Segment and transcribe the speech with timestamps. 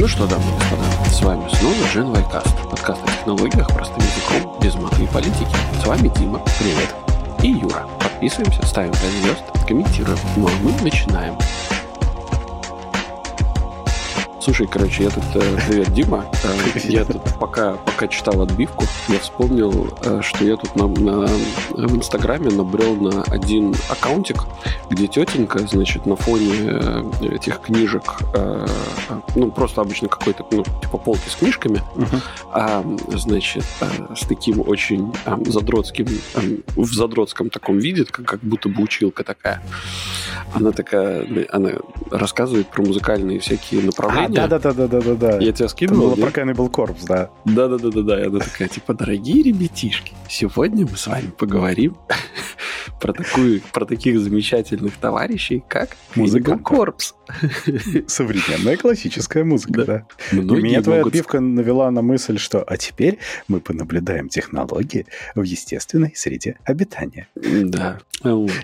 [0.00, 4.58] Ну что, дамы и господа, с вами снова Gen Cast, подкаст о технологиях простым языком,
[4.58, 5.54] без маты и политики.
[5.78, 6.94] С вами Дима, привет,
[7.42, 7.86] и Юра.
[8.00, 10.18] Подписываемся, ставим 5 звезд, комментируем.
[10.36, 11.36] Ну а мы начинаем.
[14.40, 15.24] Слушай, короче, я тут...
[15.34, 16.24] Э, привет, Дима.
[16.44, 21.26] Э, я тут пока, пока читал отбивку, я вспомнил, э, что я тут на, на,
[21.26, 24.44] в Инстаграме набрел на один аккаунтик,
[24.88, 28.02] где тетенька, значит, на фоне этих книжек,
[29.36, 32.20] ну, просто обычно какой-то, ну, типа полки с книжками, uh-huh.
[32.52, 33.64] а, значит,
[34.16, 35.12] с таким очень
[35.46, 36.06] задротским,
[36.76, 39.62] в задротском таком виде, как, как будто бы училка такая.
[40.54, 41.72] Она такая, она
[42.10, 44.29] рассказывает про музыкальные всякие направления.
[44.36, 45.38] А, да-да-да-да-да-да.
[45.38, 46.12] Я тебя скидывал?
[46.12, 47.30] Это было про Cannibal Corpse, да.
[47.44, 48.20] Да-да-да-да-да.
[48.20, 51.96] И она такая, типа, дорогие ребятишки, сегодня мы с вами поговорим
[53.00, 57.14] про, такую, про таких замечательных товарищей, как Музыка Корпс.
[58.06, 60.06] Современная классическая музыка, да.
[60.32, 60.38] да.
[60.40, 61.12] Меня твоя могут...
[61.12, 67.28] отбивка навела на мысль, что а теперь мы понаблюдаем технологии в естественной среде обитания.
[67.34, 68.00] Да.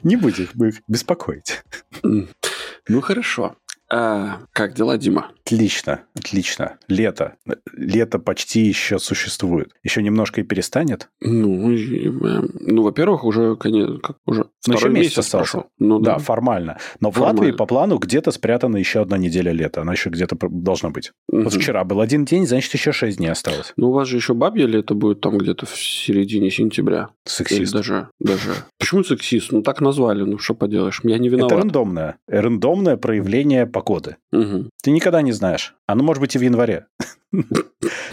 [0.03, 1.63] Не будем их беспокоить.
[2.03, 3.57] Ну хорошо.
[3.89, 5.31] А, как дела, Дима?
[5.45, 6.77] Отлично, отлично.
[6.89, 7.35] Лето.
[7.73, 9.71] Лето почти еще существует.
[9.85, 11.09] Еще немножко и перестанет.
[11.21, 15.67] Ну, и, ну во-первых, уже, конечно, как уже Но еще месяц, месяц прошел.
[15.79, 16.79] Ну, да, да, формально.
[16.99, 17.37] Но формально.
[17.37, 19.83] в Латвии по плану где-то спрятана еще одна неделя лета.
[19.83, 21.13] Она еще где-то должна быть.
[21.29, 21.43] Угу.
[21.43, 23.73] Вот вчера был один день, значит, еще шесть дней осталось.
[23.77, 27.11] Ну, у вас же еще бабье лето будет там где-то в середине сентября.
[27.25, 27.61] Сексист.
[27.61, 28.51] Или даже, даже.
[28.81, 29.53] Почему сексист?
[29.53, 30.25] Ну, так назвали.
[30.25, 31.01] Ну, что поделаешь?
[31.05, 31.53] Я не виноват.
[31.53, 32.17] Это рандомное.
[32.27, 34.17] Рандомное проявление погоды.
[34.33, 34.71] Угу.
[34.83, 35.75] Ты никогда не знаешь.
[35.87, 36.87] Оно может быть и в январе.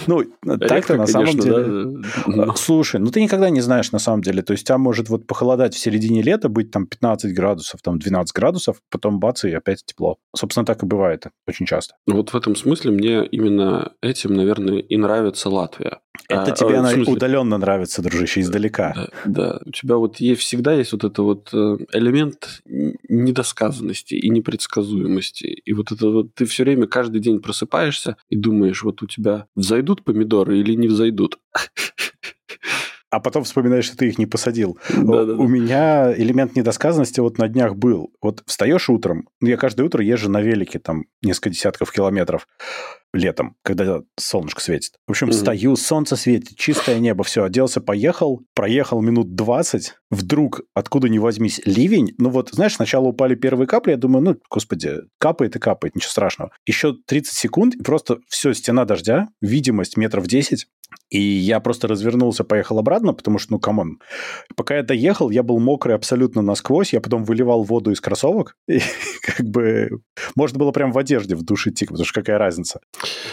[0.07, 0.25] Ну,
[0.59, 2.03] так-то на самом деле...
[2.25, 4.41] А, слушай, ну ты никогда не знаешь на самом деле.
[4.41, 8.35] То есть, там может вот похолодать в середине лета, быть там 15 градусов, там 12
[8.35, 10.17] градусов, потом бац, и опять тепло.
[10.35, 11.95] Собственно, так и бывает очень часто.
[12.05, 15.99] Вот в этом смысле мне именно этим, наверное, и нравится Латвия.
[16.29, 17.13] Это а, тебе она смысле...
[17.13, 18.93] удаленно нравится, дружище, издалека.
[18.95, 24.29] Да, да, у тебя вот есть, всегда есть вот это вот э, элемент недосказанности и
[24.29, 25.45] непредсказуемости.
[25.45, 29.47] И вот это вот ты все время каждый день просыпаешься и думаешь, вот у тебя
[29.55, 31.39] взойдут помидоры или не взойдут.
[33.13, 34.79] а потом вспоминаешь, что ты их не посадил.
[34.89, 38.11] Да, да, У меня элемент недосказанности вот на днях был.
[38.21, 42.47] Вот встаешь утром, ну, я каждое утро езжу на велике, там, несколько десятков километров
[43.13, 44.93] летом, когда солнышко светит.
[45.07, 45.33] В общем, угу.
[45.33, 51.61] стою, солнце светит, чистое небо, все, оделся, поехал, проехал минут 20, вдруг, откуда ни возьмись,
[51.65, 52.13] ливень.
[52.17, 56.11] Ну вот, знаешь, сначала упали первые капли, я думаю, ну, господи, капает и капает, ничего
[56.11, 56.51] страшного.
[56.65, 60.67] Еще 30 секунд, и просто все, стена дождя, видимость метров 10,
[61.09, 63.99] и я просто развернулся, поехал обратно, потому что, ну, come on.
[64.55, 66.93] Пока я доехал, я был мокрый абсолютно насквозь.
[66.93, 68.55] Я потом выливал воду из кроссовок.
[68.67, 68.79] И
[69.21, 70.01] как бы
[70.35, 72.79] можно было прям в одежде в душе идти, потому что какая разница.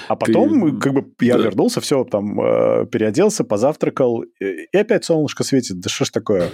[0.08, 0.78] А потом, Ты...
[0.78, 1.44] как бы, я да.
[1.44, 5.80] вернулся, все, там, э, переоделся, позавтракал, и опять солнышко светит.
[5.80, 6.50] Да что ж такое?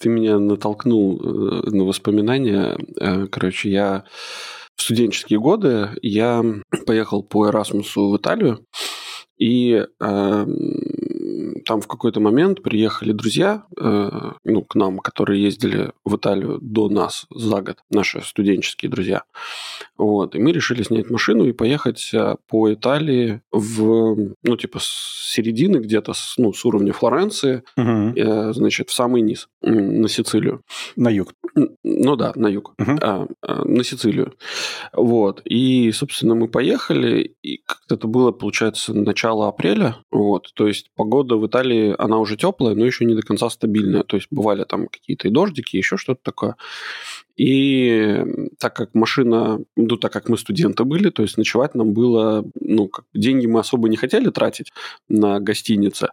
[0.00, 2.78] Ты меня натолкнул э, на воспоминания.
[3.00, 4.04] Э, короче, я
[4.76, 6.44] в студенческие годы я
[6.86, 8.64] поехал по Эрасмусу в Италию,
[9.38, 10.46] и э,
[11.64, 14.10] там в какой-то момент приехали друзья, э,
[14.44, 19.22] ну, к нам, которые ездили в Италию до нас за год, наши студенческие друзья.
[19.96, 25.32] Вот, и мы решили снять машину и поехать э, по Италии в, ну, типа, с
[25.32, 28.12] середины где-то, с, ну, с уровня Флоренции, угу.
[28.16, 30.62] э, значит, в самый низ, на Сицилию.
[30.96, 31.32] На юг.
[31.54, 32.98] Ну да, на юг, угу.
[33.00, 34.34] а, а, на Сицилию.
[34.92, 40.90] Вот, и, собственно, мы поехали, и как-то это было, получается, начало апреля, вот, то есть
[40.96, 44.64] погода в Италии, она уже теплая, но еще не до конца стабильная, то есть бывали
[44.64, 46.56] там какие-то и дождики, еще что-то такое.
[47.36, 48.24] И
[48.58, 52.88] так как машина, ну, так как мы студенты были, то есть ночевать нам было, ну,
[52.88, 54.70] как, деньги мы особо не хотели тратить
[55.08, 56.08] на гостиницы,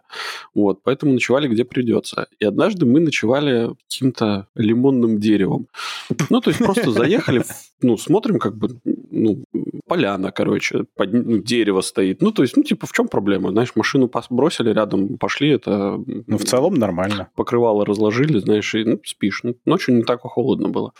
[0.54, 2.26] вот, поэтому ночевали где придется.
[2.38, 5.66] И однажды мы ночевали каким-то лимонным деревом.
[6.30, 7.44] Ну, то есть просто заехали,
[7.82, 9.44] ну, смотрим, как бы, ну,
[9.86, 12.22] поляна, короче, под, ну, дерево стоит.
[12.22, 13.50] Ну, то есть, ну, типа, в чем проблема?
[13.50, 15.98] Знаешь, машину бросили рядом, пошли, это...
[16.26, 17.28] Ну, в целом нормально.
[17.34, 19.40] Покрывало разложили, знаешь, и ну, спишь.
[19.42, 20.92] Ну, ночью не так холодно было.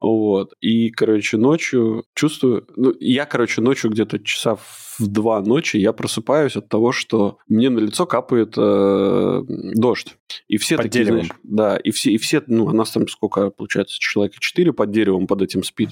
[0.00, 0.54] Вот.
[0.60, 2.66] И, короче, ночью чувствую...
[2.76, 7.70] Ну, я, короче, ночью где-то часа в два ночи я просыпаюсь от того, что мне
[7.70, 9.42] на лицо капает э,
[9.74, 10.16] дождь.
[10.46, 11.24] И все под такие, деревом.
[11.24, 14.90] знаешь, да, и все, и все, ну, а нас там сколько, получается, человека четыре под
[14.90, 15.90] деревом под этим спит.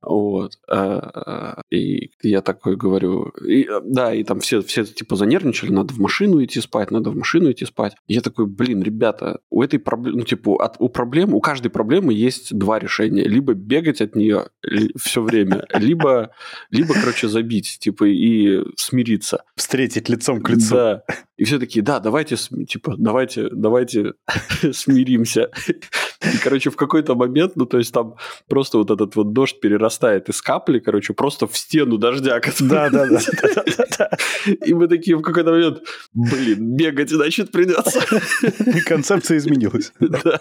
[0.00, 0.58] Вот.
[0.68, 5.98] А, и я такой говорю, и, да, и там все, все типа занервничали, надо в
[5.98, 7.94] машину идти спать, надо в машину идти спать.
[8.06, 11.70] И я такой, блин, ребята, у этой проблемы, ну, типа, от, у проблем, у каждой
[11.70, 13.24] проблемы есть два решения.
[13.24, 14.48] Либо бегать от нее
[14.96, 16.30] все время, либо,
[16.70, 18.43] либо, короче, забить, типа, и
[18.76, 19.44] смириться.
[19.56, 20.74] Встретить лицом к лицу.
[20.74, 21.02] Да.
[21.36, 24.14] И все такие, да, давайте, типа, давайте, давайте
[24.72, 25.50] смиримся.
[25.68, 28.14] И, короче, в какой-то момент, ну, то есть там
[28.48, 32.40] просто вот этот вот дождь перерастает из капли, короче, просто в стену дождя.
[32.60, 34.10] Да, да, да.
[34.66, 35.82] И мы такие в какой-то момент,
[36.12, 38.00] блин, бегать, значит, придется.
[38.86, 39.92] Концепция изменилась.
[40.00, 40.40] Да.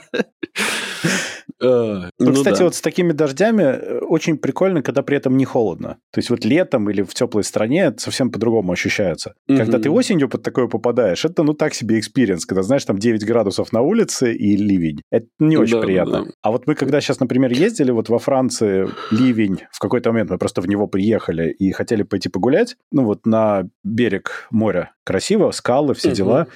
[1.63, 2.65] Э, ну, кстати, да.
[2.65, 5.97] вот с такими дождями э, очень прикольно, когда при этом не холодно.
[6.11, 9.33] То есть вот летом или в теплой стране это совсем по-другому ощущается.
[9.49, 9.57] Mm-hmm.
[9.57, 13.25] Когда ты осенью под такое попадаешь, это ну так себе experience, когда знаешь там 9
[13.25, 15.01] градусов на улице и ливень.
[15.11, 16.25] Это не очень да, приятно.
[16.25, 16.31] Да.
[16.41, 20.37] А вот мы когда сейчас, например, ездили вот во Франции, ливень, в какой-то момент мы
[20.37, 25.93] просто в него приехали и хотели пойти погулять, ну вот на берег моря красиво, скалы,
[25.93, 26.15] все mm-hmm.
[26.15, 26.47] дела.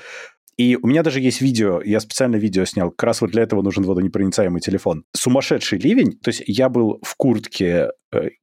[0.57, 3.62] И у меня даже есть видео, я специально видео снял, как раз вот для этого
[3.62, 5.04] нужен водонепроницаемый телефон.
[5.15, 7.89] Сумасшедший ливень, то есть я был в куртке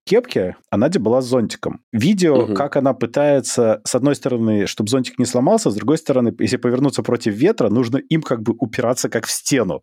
[0.04, 1.80] кепке, а Надя была с зонтиком.
[1.92, 2.54] Видео, угу.
[2.54, 7.02] как она пытается, с одной стороны, чтобы зонтик не сломался, с другой стороны, если повернуться
[7.02, 9.82] против ветра, нужно им как бы упираться как в стену.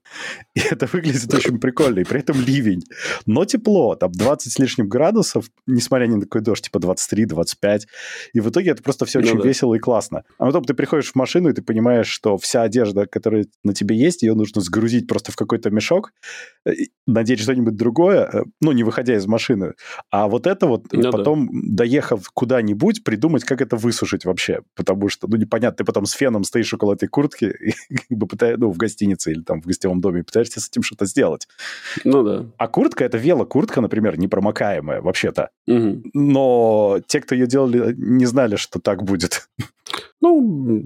[0.55, 1.99] И это выглядит очень прикольно.
[1.99, 2.81] И при этом ливень.
[3.25, 7.81] Но тепло, там 20 с лишним градусов, несмотря ни на какой дождь, типа 23-25.
[8.33, 9.47] И в итоге это просто все ну, очень да.
[9.47, 10.23] весело и классно.
[10.37, 13.97] А потом ты приходишь в машину, и ты понимаешь, что вся одежда, которая на тебе
[13.97, 16.13] есть, ее нужно сгрузить просто в какой-то мешок,
[16.65, 16.71] э,
[17.07, 19.70] надеть что-нибудь другое, э, ну, не выходя из машины,
[20.09, 21.83] а вот это вот ну, потом, да.
[21.83, 24.61] доехав куда-нибудь, придумать, как это высушить вообще.
[24.75, 27.45] Потому что, ну, непонятно, ты потом с феном стоишь около этой куртки,
[27.89, 30.83] и, как бы пытаешь, ну, в гостинице или там в гостевом доме, пытаешься с этим
[30.83, 31.47] что-то сделать.
[32.03, 32.45] Ну да.
[32.57, 35.49] А куртка, это велокуртка, например, непромокаемая вообще-то.
[35.67, 36.03] Угу.
[36.13, 39.49] Но те, кто ее делали, не знали, что так будет.
[40.21, 40.41] Ну,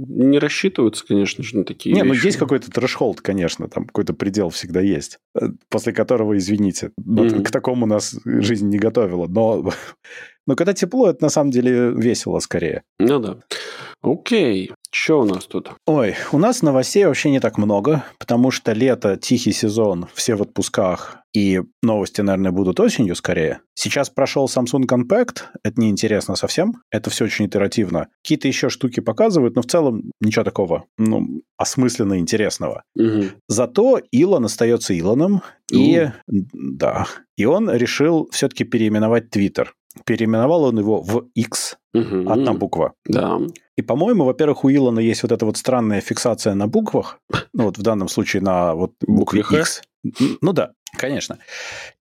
[0.08, 2.22] не рассчитываются, конечно же, на такие Не, ну, вещи.
[2.22, 7.44] ну есть какой-то трэшхолд, конечно, там какой-то предел всегда есть, э, после которого, извините, mm-hmm.
[7.44, 9.28] к такому нас жизнь не готовила.
[9.28, 9.72] Но,
[10.48, 12.84] но когда тепло, это на самом деле весело скорее.
[13.00, 13.38] Ну да.
[14.02, 14.72] Окей.
[14.92, 15.72] Что у нас тут?
[15.86, 20.42] Ой, у нас новостей вообще не так много, потому что лето, тихий сезон, все в
[20.42, 23.60] отпусках, и новости, наверное, будут осенью скорее.
[23.74, 28.08] Сейчас прошел Samsung Compact, это неинтересно совсем, это все очень итеративно.
[28.24, 32.84] Какие-то еще штуки показывают, но в целом ничего такого, ну, осмысленно интересного.
[32.96, 33.26] Угу.
[33.50, 35.42] Зато Илон остается Илоном,
[35.72, 37.06] и, да,
[37.38, 39.68] и он решил все-таки переименовать Twitter.
[40.06, 42.30] Переименовал он его в X, угу.
[42.30, 42.94] одна буква.
[43.06, 43.40] Да.
[43.78, 47.20] И, по-моему, во-первых, у Илона есть вот эта вот странная фиксация на буквах,
[47.54, 49.82] ну вот в данном случае на вот букве X.
[50.42, 51.40] Ну да, конечно.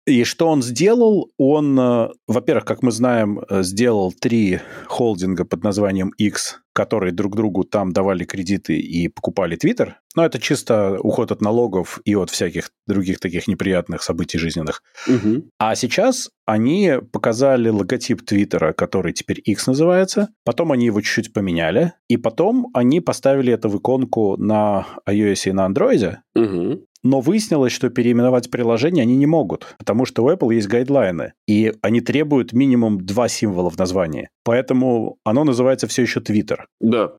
[0.05, 1.31] И что он сделал?
[1.39, 7.37] Он, э, во-первых, как мы знаем, э, сделал три холдинга под названием X, которые друг
[7.37, 10.01] другу там давали кредиты и покупали Твиттер.
[10.17, 14.83] Но это чисто уход от налогов и от всяких других таких неприятных событий жизненных.
[15.07, 15.45] Угу.
[15.59, 20.31] А сейчас они показали логотип Твиттера, который теперь X называется.
[20.45, 21.93] Потом они его чуть-чуть поменяли.
[22.09, 26.17] И потом они поставили это в иконку на iOS и на Android.
[26.35, 26.87] Угу.
[27.03, 31.73] Но выяснилось, что переименовать приложение они не могут, потому что у Apple есть гайдлайны, и
[31.83, 34.29] они требуют минимум два символа в названии.
[34.45, 36.61] Поэтому оно называется все еще Twitter.
[36.81, 37.13] Да.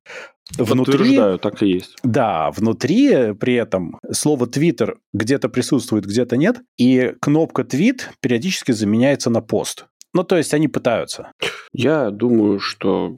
[0.58, 1.96] Внутри, так и есть.
[2.02, 9.30] Да, внутри при этом слово Twitter где-то присутствует, где-то нет, и кнопка твит периодически заменяется
[9.30, 9.86] на пост.
[10.14, 11.32] Ну, то есть они пытаются.
[11.72, 13.16] Я думаю, что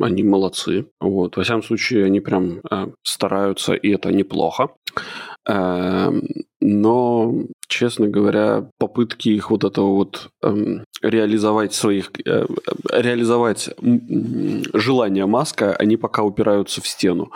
[0.00, 0.86] они молодцы.
[1.00, 1.36] Вот.
[1.36, 4.68] Во всяком случае, они прям э, стараются, и это неплохо.
[5.48, 6.12] Э,
[6.60, 7.34] но,
[7.68, 12.46] честно говоря, попытки их вот этого вот э, реализовать своих, э,
[12.90, 13.70] реализовать
[14.74, 17.32] желания Маска, они пока упираются в стену.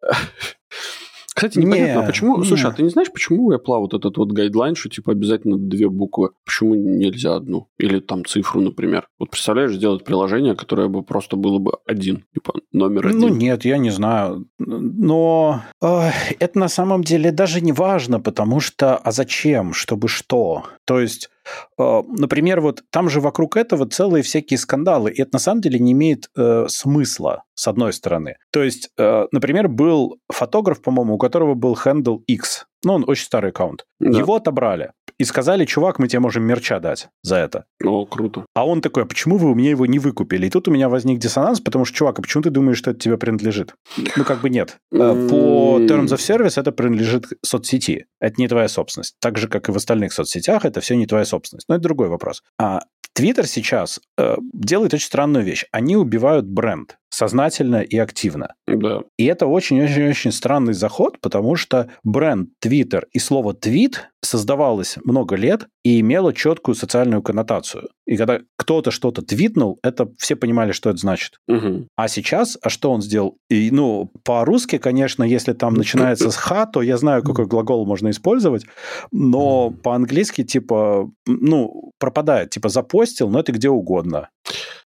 [1.40, 2.36] Кстати, непонятно, не, почему...
[2.36, 2.44] Не.
[2.44, 5.56] Слушай, а ты не знаешь, почему у Apple вот этот вот гайдлайн, что типа обязательно
[5.56, 6.32] две буквы?
[6.44, 7.68] Почему нельзя одну?
[7.78, 9.08] Или там цифру, например?
[9.18, 13.20] Вот представляешь, сделать приложение, которое бы просто было бы один, типа номер ну, один.
[13.20, 14.48] Ну нет, я не знаю.
[14.58, 18.98] Но э, это на самом деле даже не важно, потому что...
[18.98, 19.72] А зачем?
[19.72, 20.64] Чтобы что?
[20.90, 21.30] То есть
[21.78, 25.78] Э, например, вот там же вокруг этого целые всякие скандалы, и это на самом деле
[25.78, 28.36] не имеет э, смысла, с одной стороны.
[28.52, 33.24] То есть, э, например, был фотограф, по-моему, у которого был handle X, ну, он очень
[33.24, 33.84] старый аккаунт.
[33.98, 34.18] Да.
[34.18, 37.66] Его отобрали и сказали, чувак, мы тебе можем мерча дать за это.
[37.84, 38.46] О, круто.
[38.54, 40.46] А он такой, а почему вы у меня его не выкупили?
[40.46, 43.00] И тут у меня возник диссонанс, потому что, чувак, а почему ты думаешь, что это
[43.00, 43.74] тебе принадлежит?
[44.16, 44.78] Ну, как бы нет.
[44.90, 48.06] Э, по Terms of Service это принадлежит соцсети.
[48.18, 49.16] Это не твоя собственность.
[49.20, 51.68] Так же, как и в остальных соцсетях, это все не твоя собственность.
[51.68, 52.42] Но это другой вопрос.
[52.58, 52.80] А
[53.12, 55.66] Твиттер сейчас э, делает очень странную вещь.
[55.70, 56.96] Они убивают бренд.
[57.10, 58.54] Сознательно и активно.
[58.66, 59.02] Да.
[59.18, 65.66] И это очень-очень-очень странный заход, потому что бренд Twitter и слово «твит» создавалось много лет
[65.82, 67.88] и имело четкую социальную коннотацию.
[68.06, 71.38] И когда кто-то что-то твитнул, это все понимали, что это значит.
[71.48, 71.86] Угу.
[71.96, 73.36] А сейчас, а что он сделал?
[73.48, 78.10] И, ну, по-русски, конечно, если там начинается с «ха», то я знаю, какой глагол можно
[78.10, 78.66] использовать,
[79.10, 84.28] но по-английски, типа, ну, пропадает, типа, запостил, но это где угодно.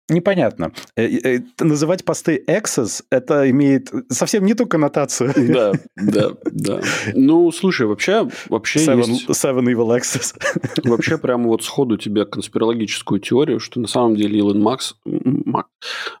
[0.07, 0.71] Непонятно.
[0.95, 5.33] Э, э, называть посты Access, это имеет совсем не ту коннотацию.
[5.35, 6.81] Да, да, да.
[7.13, 9.29] Ну, слушай, вообще, вообще Seven, есть...
[9.29, 10.35] Seven Evil Access.
[10.83, 15.67] Вообще прямо вот сходу тебе конспирологическую теорию, что на самом деле Илон Макс, Мак,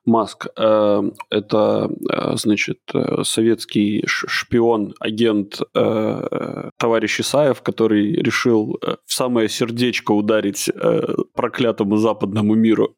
[0.05, 2.79] Маск э, это, э, значит,
[3.23, 11.01] советский шпион, агент э, товарищ Исаев, который решил в самое сердечко ударить э,
[11.33, 12.95] проклятому западному миру.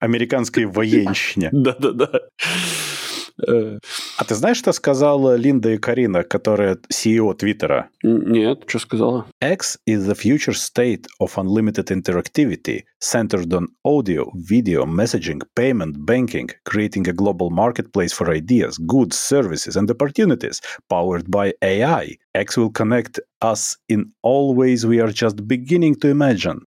[0.00, 1.50] Американской военщине.
[1.52, 2.20] Да-да-да.
[3.46, 7.88] А ты знаешь, что сказала Линда и Карина, которая CEO Твиттера?
[8.02, 9.26] Нет, что сказала?
[9.40, 16.50] X is the future state of unlimited interactivity, centered on audio, video, messaging, payment, banking,
[16.64, 22.16] creating a global marketplace for ideas, goods, services and opportunities, powered by AI.
[22.34, 26.62] X will connect us in all ways we are just beginning to imagine.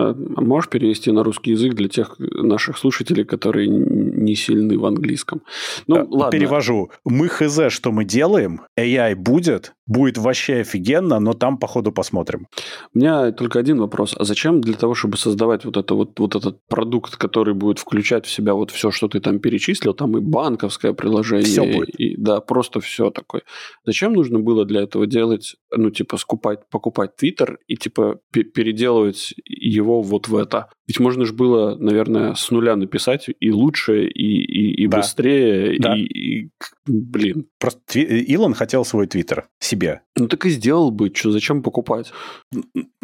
[0.00, 5.42] А можешь перевести на русский язык для тех наших слушателей, которые не сильны в английском?
[5.86, 6.30] Ну, а, ладно.
[6.30, 6.90] Перевожу.
[7.04, 12.46] Мы хз, что мы делаем, AI будет, будет вообще офигенно, но там, походу, посмотрим.
[12.94, 14.14] У меня только один вопрос.
[14.16, 18.26] А зачем для того, чтобы создавать вот, это, вот, вот этот продукт, который будет включать
[18.26, 21.98] в себя вот все, что ты там перечислил, там и банковское приложение, все будет.
[21.98, 23.42] И, да, просто все такое.
[23.84, 29.89] Зачем нужно было для этого делать, ну, типа, скупать, покупать Twitter и, типа, переделывать его
[30.02, 30.68] вот в это?
[30.90, 34.96] Ведь можно же было, наверное, с нуля написать и лучше, и, и, и да.
[34.96, 35.94] быстрее, да.
[35.96, 36.50] И, и,
[36.84, 37.46] блин.
[37.60, 40.00] Просто Илон хотел свой твиттер себе.
[40.16, 42.12] Ну так и сделал бы, что, зачем покупать?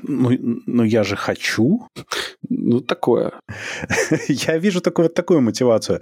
[0.03, 0.31] Ну,
[0.67, 1.87] ну я же хочу.
[2.49, 3.33] Ну, такое.
[4.29, 6.01] я вижу такую, такую мотивацию.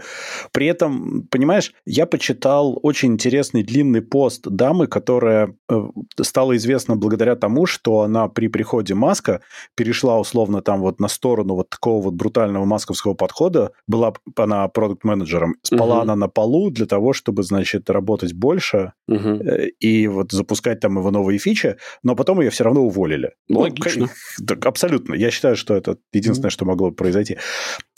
[0.52, 5.82] При этом, понимаешь, я почитал очень интересный длинный пост дамы, которая э,
[6.22, 9.42] стала известна благодаря тому, что она при приходе Маска
[9.74, 13.72] перешла условно там вот на сторону вот такого вот брутального масковского подхода.
[13.86, 15.56] Была она продукт-менеджером.
[15.62, 16.02] Спала угу.
[16.02, 19.40] она на полу для того, чтобы, значит, работать больше угу.
[19.80, 23.32] и вот запускать там его новые фичи, но потом ее все равно уволили.
[23.48, 24.08] Логично.
[24.38, 25.14] Ну, абсолютно.
[25.14, 27.38] Я считаю, что это единственное, что могло произойти.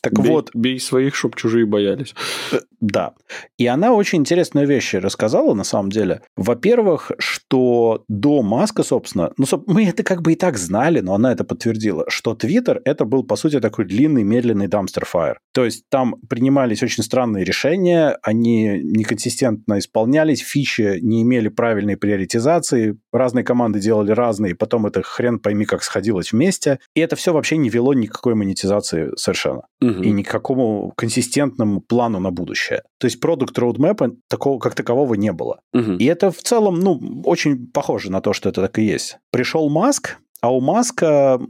[0.03, 0.51] Так бей, вот...
[0.55, 2.15] Бей своих, чтоб чужие боялись.
[2.53, 3.15] Э, да.
[3.59, 6.23] И она очень интересные вещи рассказала, на самом деле.
[6.37, 11.33] Во-первых, что до Маска, собственно, ну, мы это как бы и так знали, но она
[11.33, 15.37] это подтвердила, что Твиттер это был, по сути, такой длинный, медленный fire.
[15.53, 22.99] То есть там принимались очень странные решения, они неконсистентно исполнялись, фичи не имели правильной приоритизации,
[23.13, 27.57] разные команды делали разные, потом это хрен пойми как сходилось вместе, и это все вообще
[27.57, 29.63] не вело никакой монетизации совершенно.
[29.87, 30.03] Угу.
[30.03, 32.83] И никакому консистентному плану на будущее.
[32.99, 35.61] То есть продукт роудмэпа такого, как такового не было.
[35.73, 35.93] Угу.
[35.93, 39.19] И это в целом, ну, очень похоже на то, что это так и есть.
[39.31, 41.41] Пришел Маск, а у Маска,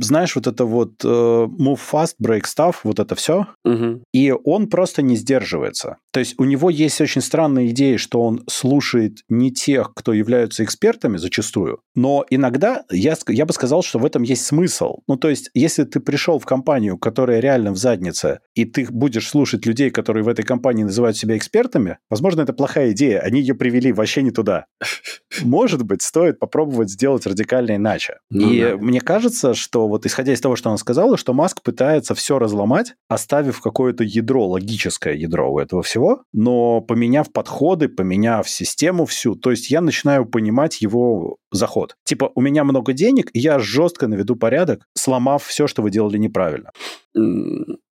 [0.00, 4.02] знаешь, вот это вот э, move fast, break stuff, вот это все, угу.
[4.12, 5.98] и он просто не сдерживается.
[6.12, 10.62] То есть у него есть очень странная идея, что он слушает не тех, кто являются
[10.64, 14.98] экспертами зачастую, но иногда я, я бы сказал, что в этом есть смысл.
[15.08, 19.28] Ну, то есть, если ты пришел в компанию, которая реально в заднице, и ты будешь
[19.28, 23.54] слушать людей, которые в этой компании называют себя экспертами, возможно, это плохая идея, они ее
[23.54, 24.66] привели вообще не туда.
[25.42, 28.18] Может быть, стоит попробовать сделать радикально иначе.
[28.34, 28.76] Ну, и да.
[28.76, 32.94] мне кажется, что вот исходя из того, что она сказала, что Маск пытается все разломать,
[33.08, 39.34] оставив какое-то ядро, логическое ядро у этого всего, всего, но поменяв подходы, поменяв систему всю,
[39.34, 41.96] то есть я начинаю понимать его заход.
[42.04, 46.18] Типа, у меня много денег, и я жестко наведу порядок, сломав все, что вы делали
[46.18, 46.70] неправильно.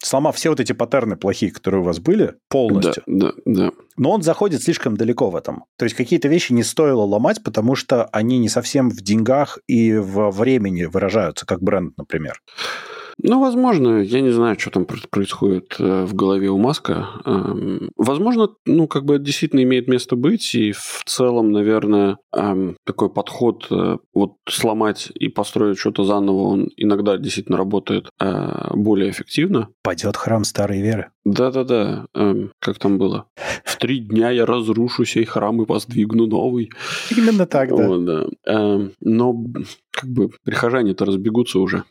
[0.03, 3.03] Сломав все вот эти паттерны плохие, которые у вас были, полностью.
[3.07, 3.71] Да, да, да.
[3.97, 5.65] Но он заходит слишком далеко в этом.
[5.79, 9.95] То есть какие-то вещи не стоило ломать, потому что они не совсем в деньгах и
[9.95, 12.41] в времени выражаются, как бренд, например.
[13.25, 17.09] Ну, возможно, я не знаю, что там происходит э, в голове у Маска.
[17.25, 23.11] Эм, возможно, ну, как бы действительно имеет место быть, и в целом, наверное, эм, такой
[23.11, 29.69] подход э, вот сломать и построить что-то заново, он иногда действительно работает э, более эффективно.
[29.85, 31.11] Пойдет храм старой веры.
[31.25, 32.07] Да-да-да.
[32.15, 33.27] Эм, как там было?
[33.65, 36.71] В три дня я разрушу сей храм и воздвигну новый.
[37.17, 37.87] Именно так, да.
[37.87, 38.27] Вот, да.
[39.01, 39.45] Но
[39.93, 41.85] как бы прихожане-то разбегутся уже.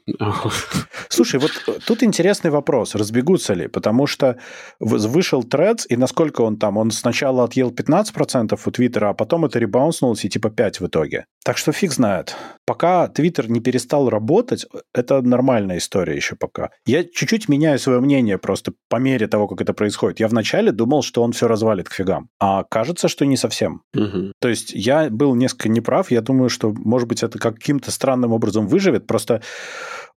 [1.09, 1.51] Слушай, вот
[1.85, 4.37] тут интересный вопрос, разбегутся ли, потому что
[4.79, 9.59] вышел Threads, и насколько он там, он сначала отъел 15% у Твиттера, а потом это
[9.59, 11.25] ребаунснулось и типа 5 в итоге.
[11.43, 12.35] Так что фиг знает.
[12.65, 16.69] Пока Твиттер не перестал работать, это нормальная история еще пока.
[16.85, 20.19] Я чуть-чуть меняю свое мнение просто по мере того, как это происходит.
[20.19, 23.81] Я вначале думал, что он все развалит к фигам, а кажется, что не совсем.
[23.95, 24.33] Угу.
[24.39, 28.67] То есть я был несколько неправ, я думаю, что, может быть, это каким-то странным образом
[28.67, 29.41] выживет, просто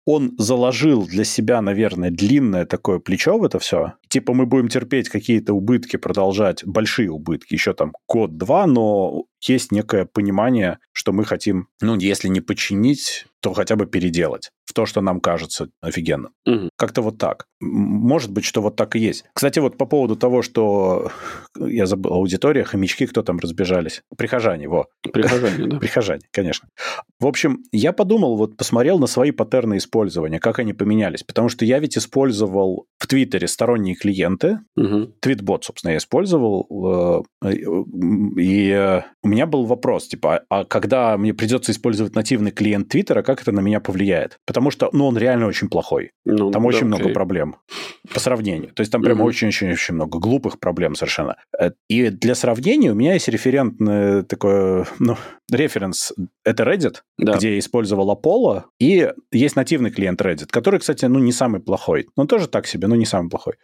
[0.05, 3.93] он заложил для себя, наверное, длинное такое плечо в это все.
[4.09, 10.05] Типа мы будем терпеть какие-то убытки, продолжать, большие убытки, еще там год-два, но есть некое
[10.05, 15.01] понимание, что мы хотим, ну, если не починить, то хотя бы переделать в то, что
[15.01, 16.31] нам кажется офигенным.
[16.45, 16.69] Угу.
[16.77, 17.47] Как-то вот так.
[17.59, 19.25] Может быть, что вот так и есть.
[19.33, 21.11] Кстати, вот по поводу того, что
[21.59, 24.01] я забыл, аудитория, хомячки, кто там разбежались?
[24.17, 24.87] Прихожане, во.
[25.11, 25.77] Прихожане, да.
[25.79, 26.69] Прихожане, конечно.
[27.19, 31.23] В общем, я подумал, вот посмотрел на свои паттерны использования, как они поменялись.
[31.23, 34.59] Потому что я ведь использовал в Твиттере сторонние клиенты.
[34.77, 35.15] Угу.
[35.19, 37.25] Твитбот, собственно, я использовал.
[37.43, 42.89] Э, и э, у меня был вопрос, типа, а когда мне придется использовать нативный клиент
[42.89, 44.39] Твиттера, как это на меня повлияет?
[44.45, 46.11] Потому что, ну, он реально очень плохой.
[46.25, 46.87] Ну, там да, очень окей.
[46.87, 47.55] много проблем
[48.13, 48.71] по сравнению.
[48.73, 51.37] То есть там прям очень-очень-очень много глупых проблем совершенно.
[51.59, 55.17] Э, и для сравнения у меня есть референтный такой, ну,
[55.51, 56.13] референс.
[56.45, 57.37] Это Reddit, да.
[57.37, 62.07] где я использовал Apollo, и есть нативный клиент Reddit, который, кстати, ну, не самый плохой.
[62.15, 63.55] Он тоже так себе, но не самый плохой.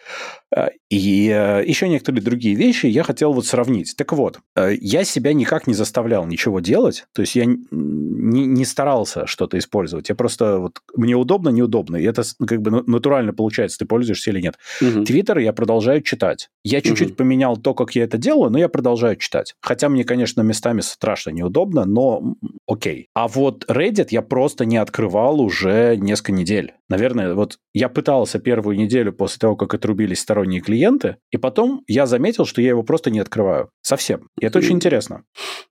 [0.55, 3.95] Э, и э, еще некоторые другие вещи я хотел вот сравнить.
[3.95, 9.25] Так вот, я себя никак не заставлял ничего делать, то есть я не, не старался
[9.27, 10.09] что-то использовать.
[10.09, 11.97] Я просто вот мне удобно, неудобно.
[11.97, 14.57] И это как бы натурально получается, ты пользуешься или нет.
[14.79, 15.43] Твиттер угу.
[15.43, 16.49] я продолжаю читать.
[16.63, 17.15] Я чуть-чуть угу.
[17.15, 19.55] поменял то, как я это делаю, но я продолжаю читать.
[19.61, 22.35] Хотя мне, конечно, местами страшно неудобно, но
[22.67, 23.07] окей.
[23.13, 26.73] А вот Reddit я просто не открывал уже несколько недель.
[26.89, 32.07] Наверное, вот я пытался первую неделю после того, как отрубились сторонние клиенты, и потом я
[32.07, 33.69] заметил, что я его просто не открываю.
[33.81, 34.27] Совсем.
[34.39, 35.23] И это очень интересно.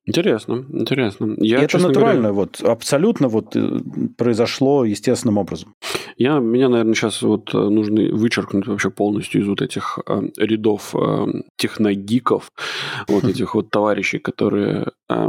[0.07, 1.35] Интересно, интересно.
[1.39, 2.33] Я, и это натурально, говоря...
[2.33, 3.81] вот абсолютно вот э,
[4.17, 5.75] произошло естественным образом.
[6.17, 10.95] Я, меня, наверное, сейчас вот э, нужно вычеркнуть вообще полностью из вот этих э, рядов
[10.95, 12.51] э, техногиков,
[13.07, 15.29] вот этих вот товарищей, которые э,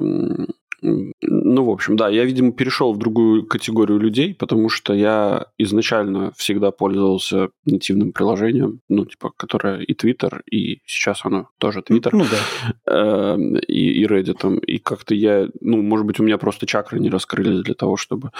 [0.81, 6.31] ну, в общем, да, я, видимо, перешел в другую категорию людей, потому что я изначально
[6.35, 12.11] всегда пользовался нативным приложением, ну, типа, которое и Twitter, и сейчас оно тоже Twitter.
[12.13, 12.73] Ну, да.
[12.93, 14.59] Эм, и, и Reddit.
[14.65, 18.31] И как-то я, ну, может быть, у меня просто чакры не раскрылись для того, чтобы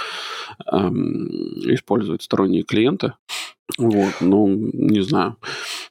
[0.72, 1.28] эм,
[1.74, 3.14] использовать сторонние клиенты.
[3.78, 5.38] Вот, ну, не знаю.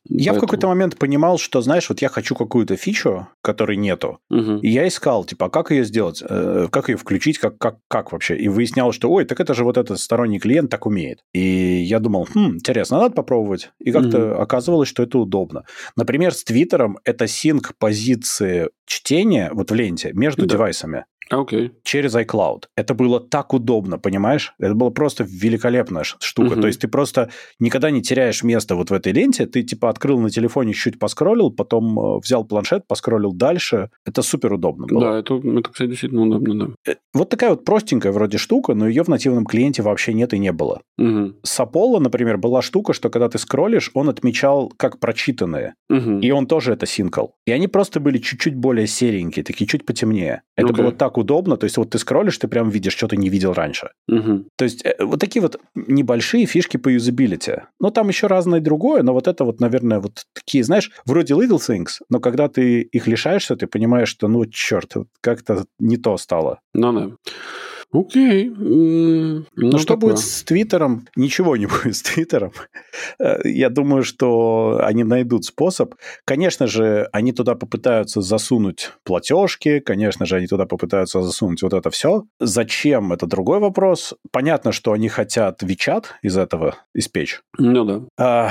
[0.09, 0.37] Я Поэтому...
[0.37, 4.59] в какой-то момент понимал, что, знаешь, вот я хочу какую-то фичу, которой нету, угу.
[4.59, 8.13] и я искал, типа, а как ее сделать, э, как ее включить, как, как, как
[8.13, 11.21] вообще, и выяснял, что, ой, так это же вот этот сторонний клиент так умеет.
[11.33, 13.71] И я думал, хм, интересно, надо попробовать.
[13.79, 14.41] И как-то угу.
[14.43, 15.65] оказывалось, что это удобно.
[15.97, 20.55] Например, с Твиттером это синк позиции чтения вот в ленте между да.
[20.55, 21.05] девайсами.
[21.31, 21.71] Okay.
[21.85, 22.65] Через iCloud.
[22.77, 24.55] Это было так удобно, понимаешь?
[24.59, 26.55] Это была просто великолепная штука.
[26.55, 26.61] Uh-huh.
[26.61, 27.31] То есть ты просто
[27.69, 29.47] никогда не теряешь место вот в этой ленте.
[29.47, 33.91] Ты типа открыл на телефоне, чуть поскроллил, потом э, взял планшет, поскроллил дальше.
[34.07, 35.01] Это супер удобно было.
[35.01, 36.93] Да, это, это, кстати, действительно удобно, да.
[36.93, 40.39] Э, вот такая вот простенькая вроде штука, но ее в нативном клиенте вообще нет и
[40.39, 40.81] не было.
[40.99, 41.35] Uh-huh.
[41.43, 45.75] С Apollo, например, была штука, что когда ты скроллишь, он отмечал как прочитанные.
[45.93, 46.21] Uh-huh.
[46.21, 47.35] И он тоже это синкал.
[47.47, 50.43] И они просто были чуть-чуть более серенькие, такие чуть потемнее.
[50.57, 50.77] Это okay.
[50.77, 51.57] было так удобно.
[51.57, 53.91] То есть вот ты скроллишь, ты прям видишь, что ты не видел раньше.
[54.09, 54.45] Угу.
[54.57, 57.58] То есть э, вот такие вот небольшие фишки по юзабилити.
[57.81, 61.59] Ну, там еще разное другое, но вот это вот, наверное, вот такие, знаешь, вроде little
[61.59, 66.61] things, но когда ты их лишаешься, ты понимаешь, что, ну, черт, как-то не то стало.
[66.75, 67.11] Ну да.
[67.93, 68.51] Окей.
[68.51, 70.11] Ну, ну что такое.
[70.11, 71.07] будет с Твиттером?
[71.17, 72.53] Ничего не будет с Твиттером.
[73.19, 75.95] Э, я думаю, что они найдут способ.
[76.25, 81.91] Конечно же, они туда попытаются засунуть платежки, конечно же, они туда попытаются засунуть вот это
[81.91, 82.25] все.
[82.41, 83.13] Зачем?
[83.13, 84.15] Это другой вопрос.
[84.31, 87.41] Понятно, что они хотят WeChat из этого испечь.
[87.57, 88.03] Ну да.
[88.19, 88.51] А,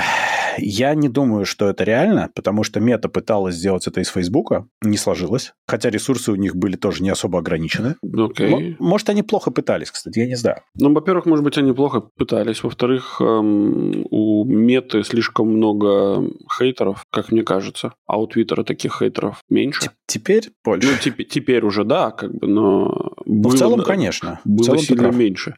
[0.60, 4.96] я не думаю, что это реально, потому что Мета пыталась сделать это из Фейсбука, не
[4.96, 5.52] сложилось.
[5.66, 7.96] Хотя ресурсы у них были тоже не особо ограничены.
[8.04, 8.76] Okay.
[8.78, 10.62] Может, они плохо пытались, кстати, я не знаю.
[10.74, 12.62] Ну, во-первых, может быть, они плохо пытались.
[12.62, 16.22] Во-вторых, эм, у Меты слишком много
[16.58, 17.92] хейтеров, как мне кажется.
[18.06, 19.90] А у Твиттера таких хейтеров меньше.
[20.06, 20.88] Теперь больше.
[20.88, 23.12] Ну, теперь, теперь уже да, как бы, но...
[23.26, 24.40] Было, в целом, конечно.
[24.44, 25.54] Было в целом сильно меньше.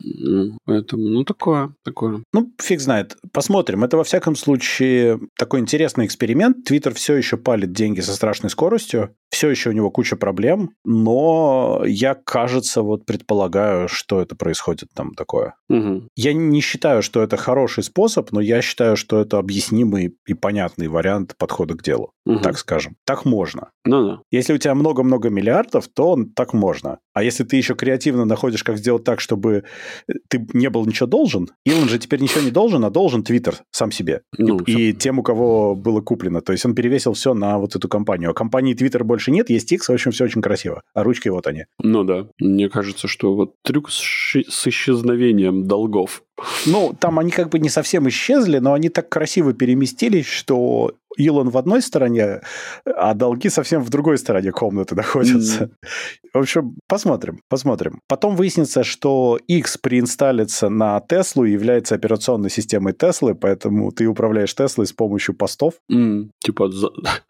[0.00, 2.22] Ну, поэтому, ну, такое, такое.
[2.32, 3.16] Ну, фиг знает.
[3.32, 3.84] Посмотрим.
[3.84, 6.64] Это, во всяком случае, такой интересный эксперимент.
[6.64, 9.14] Твиттер все еще палит деньги со страшной скоростью.
[9.30, 10.70] Все еще у него куча проблем.
[10.84, 15.54] Но я, кажется, вот предполагаю, что это происходит там такое.
[15.68, 16.08] Угу.
[16.16, 20.88] Я не считаю, что это хороший способ, но я считаю, что это объяснимый и понятный
[20.88, 22.12] вариант подхода к делу.
[22.26, 22.38] Угу.
[22.40, 22.96] Так скажем.
[23.04, 23.70] Так можно.
[23.84, 24.20] Ну да.
[24.30, 26.98] Если у тебя много-много миллиардов, то так можно.
[27.12, 29.64] А если ты еще креативно находишь, как сделать так, чтобы
[30.28, 33.90] ты не был ничего должен, Илон же теперь ничего не должен, а должен Твиттер сам
[33.92, 34.22] себе.
[34.38, 36.40] Ну, и, и тем, у кого было куплено.
[36.40, 38.30] То есть он перевесил все на вот эту компанию.
[38.30, 40.82] А компании Твиттер больше нет, есть X, в общем, все очень красиво.
[40.92, 41.66] А ручки вот они.
[41.78, 42.26] Ну да.
[42.40, 46.24] Мне кажется, что вот трюк с, с исчезновением долгов
[46.66, 51.50] ну, там они как бы не совсем исчезли, но они так красиво переместились, что Илон
[51.50, 52.40] в одной стороне,
[52.84, 55.64] а долги совсем в другой стороне комнаты находятся.
[55.64, 55.70] Mm.
[56.32, 58.00] В общем, посмотрим, посмотрим.
[58.08, 64.54] Потом выяснится, что X приинсталится на Теслу и является операционной системой Теслы, поэтому ты управляешь
[64.54, 65.74] Теслой с помощью постов.
[65.92, 66.30] Mm.
[66.40, 66.68] Типа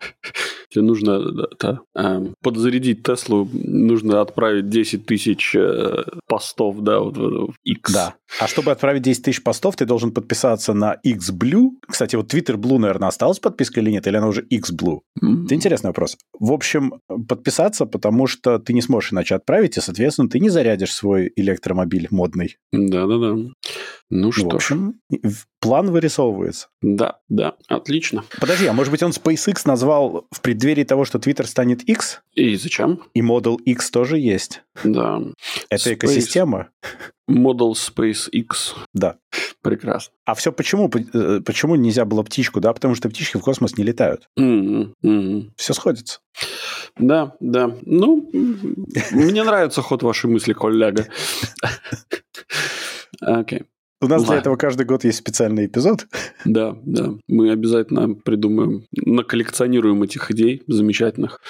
[0.75, 1.21] тебе нужно
[1.61, 7.93] да, э, подзарядить Теслу, нужно отправить 10 тысяч э, постов, да, вот в X.
[7.93, 8.15] Да.
[8.41, 11.71] А чтобы отправить 10 тысяч постов, ты должен подписаться на XBlue.
[11.87, 15.01] Кстати, вот Twitter Blue, наверное, осталась подписка или нет, или она уже XBlue?
[15.23, 15.45] Mm-hmm.
[15.45, 16.17] Это интересный вопрос.
[16.39, 16.95] В общем,
[17.29, 22.09] подписаться, потому что ты не сможешь иначе отправить, и, соответственно, ты не зарядишь свой электромобиль
[22.11, 22.57] модный.
[22.73, 23.37] Да-да-да.
[24.17, 25.01] Ну что в общем,
[25.61, 26.69] план вырисовывается.
[26.81, 28.23] Да, да, отлично.
[28.39, 32.23] Подожди, а может быть он SpaceX назвал в преддверии того, что Twitter станет X?
[32.33, 33.03] И зачем?
[33.13, 34.63] И Model X тоже есть.
[34.85, 35.21] Да.
[35.69, 35.95] Это Space...
[35.95, 36.69] экосистема.
[37.29, 38.77] Model Space X.
[38.93, 39.17] Да.
[39.63, 40.15] Прекрасно.
[40.25, 40.89] А все почему?
[41.13, 42.61] Э, почему нельзя было птичку?
[42.61, 44.29] Да, потому что птички в космос не летают.
[44.39, 44.93] Mm-hmm.
[45.05, 45.51] Mm-hmm.
[45.57, 46.21] Все сходится.
[46.97, 47.77] Да, да.
[47.83, 48.31] Ну,
[49.11, 51.09] мне нравится ход вашей мысли, коллега.
[53.21, 53.65] Окей.
[54.05, 56.07] У нас для этого каждый год есть специальный эпизод.
[56.45, 57.15] Да, да.
[57.29, 61.41] Мы обязательно придумаем, наколлекционируем этих идей замечательных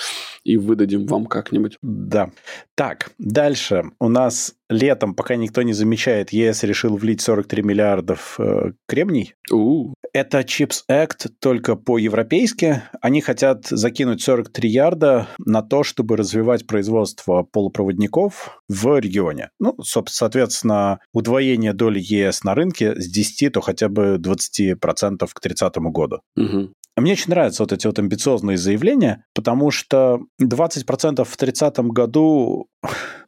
[0.45, 1.79] и выдадим вам как-нибудь.
[1.83, 2.31] Да.
[2.75, 3.90] Так, дальше.
[3.99, 9.35] У нас летом, пока никто не замечает, ЕС решил влить 43 миллиардов э, кремний.
[9.50, 9.94] У-у.
[10.12, 12.83] Это Chips Act только по-европейски.
[13.00, 19.50] Они хотят закинуть 43 ярда на то, чтобы развивать производство полупроводников в регионе.
[19.59, 25.77] Ну, соответственно, удвоение доли ЕС на рынке с 10 то хотя бы 20% к 30
[25.77, 26.20] году.
[26.37, 26.72] Угу.
[26.96, 32.68] Мне очень нравятся вот эти вот амбициозные заявления, потому что 20% в 30 году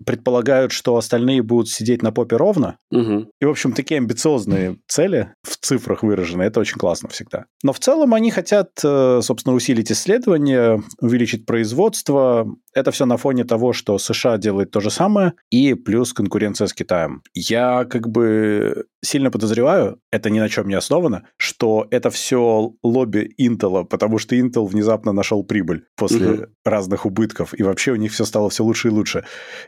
[0.05, 2.79] предполагают, что остальные будут сидеть на попе ровно.
[2.91, 3.31] Угу.
[3.41, 6.43] И, в общем, такие амбициозные цели в цифрах выражены.
[6.43, 7.47] Это очень классно всегда.
[7.63, 12.47] Но в целом они хотят, э, собственно, усилить исследования, увеличить производство.
[12.75, 16.75] Это все на фоне того, что США делает то же самое, и плюс конкуренция с
[16.75, 17.23] Китаем.
[17.35, 23.33] Я как бы сильно подозреваю, это ни на чем не основано, что это все лобби
[23.57, 26.47] Intel, потому что Intel внезапно нашел прибыль после угу.
[26.65, 29.25] разных убытков, и вообще у них все стало все лучше и лучше.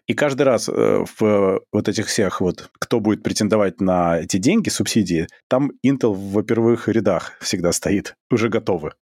[0.07, 4.68] И каждый раз э, в вот этих всех вот, кто будет претендовать на эти деньги,
[4.68, 8.92] субсидии, там Intel во первых рядах всегда стоит, уже готовы.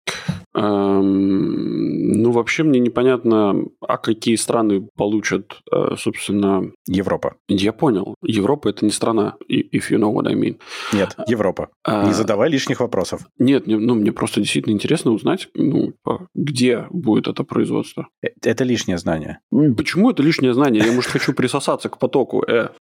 [0.59, 6.73] Ну, вообще мне непонятно, а какие страны получат, э, собственно...
[6.87, 7.35] Европа.
[7.49, 8.15] Я понял.
[8.23, 10.59] Европа– это не страна, if you know what I mean.
[10.95, 11.69] Нет, Европа.
[11.85, 12.07] А...
[12.07, 13.21] Не задавай лишних вопросов.
[13.39, 15.93] Нет, ну, мне просто действительно интересно узнать, ну,
[16.35, 18.09] где будет это производство.
[18.23, 19.41] Э, это лишнее знание.
[19.77, 20.83] Почему это лишнее знание?
[20.85, 22.43] Я, может, хочу присосаться к потоку.
[22.49, 22.71] Э.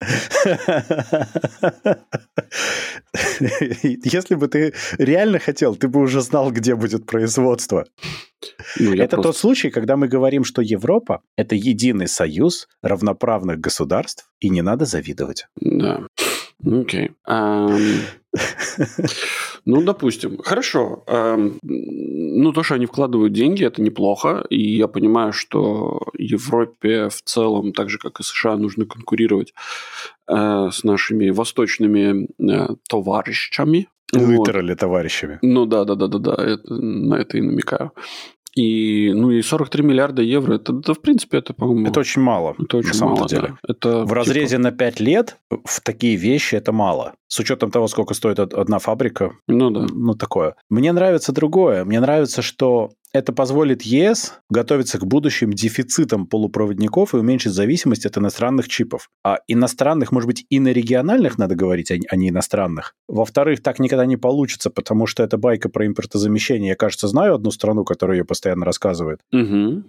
[3.82, 7.57] Если бы ты реально хотел, ты бы уже знал, где будет производство.
[8.78, 9.22] Ну, это просто...
[9.22, 14.84] тот случай, когда мы говорим, что Европа– это единый союз равноправных государств, и не надо
[14.84, 15.46] завидовать.
[15.56, 16.06] Да.
[16.64, 17.10] Окей.
[19.64, 20.38] Ну, допустим.
[20.38, 21.04] Хорошо.
[21.62, 24.46] Ну, то, что они вкладывают деньги, это неплохо.
[24.50, 29.52] И я понимаю, что Европе в целом, так же, как и США, нужно конкурировать
[30.26, 33.88] э, с нашими восточными э, товарищами.
[34.12, 34.78] Литерали вот.
[34.78, 35.38] товарищами.
[35.42, 37.92] Ну да, да, да, да, да, это, на это и намекаю.
[38.54, 41.86] И, ну, и 43 миллиарда евро, это, да, в принципе, это, по-моему...
[41.86, 43.48] Это очень мало, это очень на самом мало, деле.
[43.48, 43.58] Да.
[43.68, 44.62] Это, в разрезе типа...
[44.62, 47.14] на 5 лет в такие вещи это мало.
[47.28, 49.32] С учетом того, сколько стоит одна фабрика.
[49.46, 49.86] Ну да.
[49.90, 50.56] Ну такое.
[50.68, 51.84] Мне нравится другое.
[51.84, 58.18] Мне нравится, что это позволит ЕС готовиться к будущим дефицитам полупроводников и уменьшить зависимость от
[58.18, 59.08] иностранных чипов.
[59.24, 62.94] А иностранных, может быть, и на региональных надо говорить, а не иностранных.
[63.08, 66.70] Во-вторых, так никогда не получится, потому что это байка про импортозамещение.
[66.70, 69.20] Я, кажется, знаю одну страну, которая ее постоянно рассказывает.
[69.32, 69.84] Угу.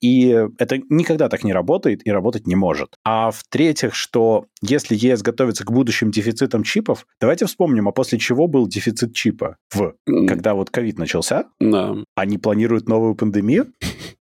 [0.00, 2.96] И это никогда так не работает и работать не может.
[3.04, 6.81] А в-третьих, что если ЕС готовится к будущим дефицитам чипов,
[7.20, 9.56] давайте вспомним, а после чего был дефицит чипа?
[9.72, 11.46] В, когда вот ковид начался?
[11.60, 11.96] Да.
[12.14, 13.72] Они планируют новую пандемию?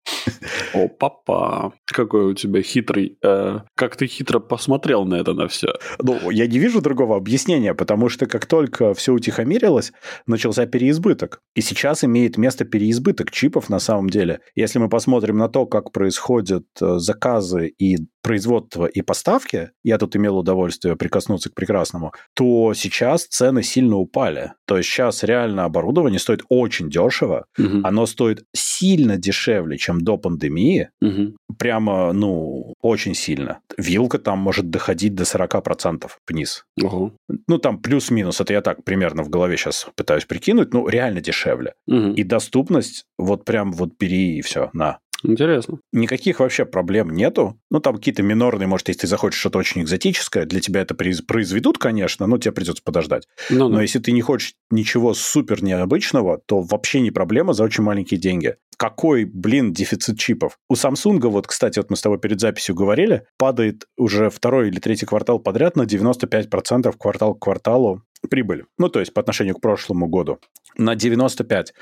[0.74, 3.18] О, папа, какой у тебя хитрый.
[3.24, 5.74] Э, как ты хитро посмотрел на это на все.
[6.02, 9.92] Ну, я не вижу другого объяснения, потому что как только все утихомирилось,
[10.28, 11.42] начался переизбыток.
[11.56, 14.40] И сейчас имеет место переизбыток чипов на самом деле.
[14.56, 20.16] Если мы посмотрим на то, как происходят э, заказы и производства и поставки, я тут
[20.16, 24.54] имел удовольствие прикоснуться к прекрасному, то сейчас цены сильно упали.
[24.66, 27.80] То есть сейчас реально оборудование стоит очень дешево, угу.
[27.84, 30.59] оно стоит сильно дешевле, чем до пандемии,
[31.02, 31.36] угу.
[31.58, 33.60] прямо, ну, очень сильно.
[33.78, 36.66] Вилка там может доходить до 40% вниз.
[36.82, 37.14] Угу.
[37.48, 41.74] Ну, там плюс-минус, это я так примерно в голове сейчас пытаюсь прикинуть, ну, реально дешевле.
[41.88, 42.14] Угу.
[42.14, 45.00] И доступность вот прям вот бери и все, на.
[45.24, 45.80] Интересно.
[45.92, 47.60] Никаких вообще проблем нету.
[47.70, 51.78] Ну, там какие-то минорные, может, если ты захочешь что-то очень экзотическое, для тебя это произведут,
[51.78, 53.28] конечно, но тебе придется подождать.
[53.50, 57.84] Ну, но если ты не хочешь ничего супер необычного, то вообще не проблема за очень
[57.84, 58.56] маленькие деньги.
[58.78, 60.58] Какой, блин, дефицит чипов?
[60.70, 64.80] У Samsung, вот, кстати, вот мы с тобой перед записью говорили, падает уже второй или
[64.80, 68.66] третий квартал подряд на 95% квартал к кварталу прибыль.
[68.78, 70.40] Ну, то есть по отношению к прошлому году.
[70.78, 71.74] На 95.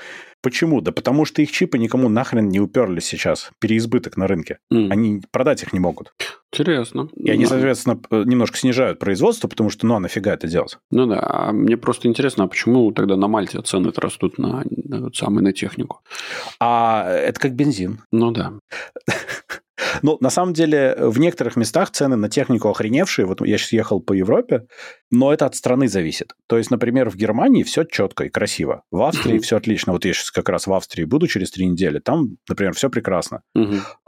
[0.42, 0.80] Почему?
[0.80, 3.50] Да потому что их чипы никому нахрен не уперлись сейчас.
[3.58, 4.58] Переизбыток на рынке.
[4.72, 4.90] Mm.
[4.90, 6.14] Они продать их не могут.
[6.52, 7.08] Интересно.
[7.16, 10.78] И они, соответственно, немножко снижают производство, потому что, ну, а нафига это делать?
[10.90, 15.12] Ну да, а мне просто интересно, а почему тогда на Мальте цены растут на, на,
[15.12, 16.00] самый на технику?
[16.60, 18.00] А это как бензин.
[18.12, 18.52] Ну да.
[20.02, 23.26] Ну, на самом деле, в некоторых местах цены на технику охреневшие.
[23.26, 24.66] Вот я сейчас ехал по Европе,
[25.10, 26.34] но это от страны зависит.
[26.46, 28.82] То есть, например, в Германии все четко и красиво.
[28.90, 29.92] В Австрии все отлично.
[29.92, 31.98] Вот я сейчас как раз в Австрии буду через три недели.
[31.98, 33.42] Там, например, все прекрасно.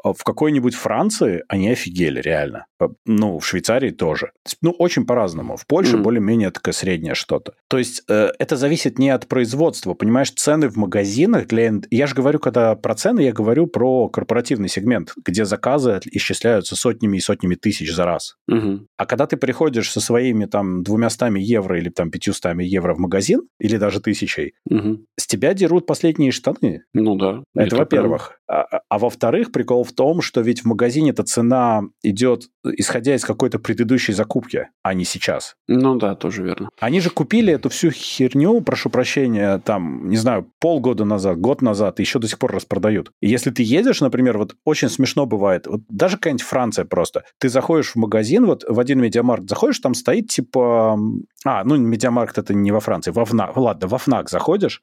[0.02, 2.66] А в какой-нибудь Франции они офигели, реально.
[3.06, 4.32] Ну, в Швейцарии тоже.
[4.62, 5.56] Ну, очень по-разному.
[5.56, 7.52] В Польше более-менее такое среднее что-то.
[7.68, 9.94] То есть, э, это зависит не от производства.
[9.94, 11.72] Понимаешь, цены в магазинах для...
[11.90, 17.18] Я же говорю, когда про цены, я говорю про корпоративный сегмент, где заказы исчисляются сотнями
[17.18, 18.36] и сотнями тысяч за раз.
[18.96, 23.42] А когда ты приходишь со своими там двумястами евро или там пятьюстами евро в магазин,
[23.58, 25.04] или даже тысячей, угу.
[25.16, 26.82] с тебя дерут последние штаны.
[26.92, 27.42] Ну да.
[27.54, 28.40] Это, во-первых.
[28.48, 33.14] А, а, а во-вторых, прикол в том, что ведь в магазине эта цена идет исходя
[33.14, 35.56] из какой-то предыдущей закупки, а не сейчас.
[35.66, 36.68] Ну да, тоже верно.
[36.78, 41.98] Они же купили эту всю херню, прошу прощения, там, не знаю, полгода назад, год назад,
[41.98, 43.12] и еще до сих пор распродают.
[43.20, 47.48] И если ты едешь, например, вот очень смешно бывает, вот даже какая-нибудь Франция просто, ты
[47.48, 50.79] заходишь в магазин, вот в один медиамаркт заходишь, там стоит типа...
[51.44, 54.82] А, ну, медиамаркт это не во Франции, во ФНАК, ладно, во ФНАК заходишь,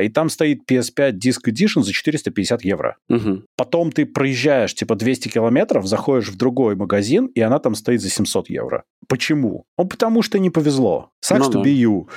[0.00, 2.96] и там стоит PS5 Disc Edition за 450 евро.
[3.10, 3.42] Угу.
[3.56, 8.08] Потом ты проезжаешь типа 200 километров, заходишь в другой магазин, и она там стоит за
[8.08, 8.84] 700 евро.
[9.06, 9.64] Почему?
[9.78, 11.10] Ну, потому что не повезло.
[11.24, 11.68] Sucks ну, to да.
[11.68, 12.08] be you.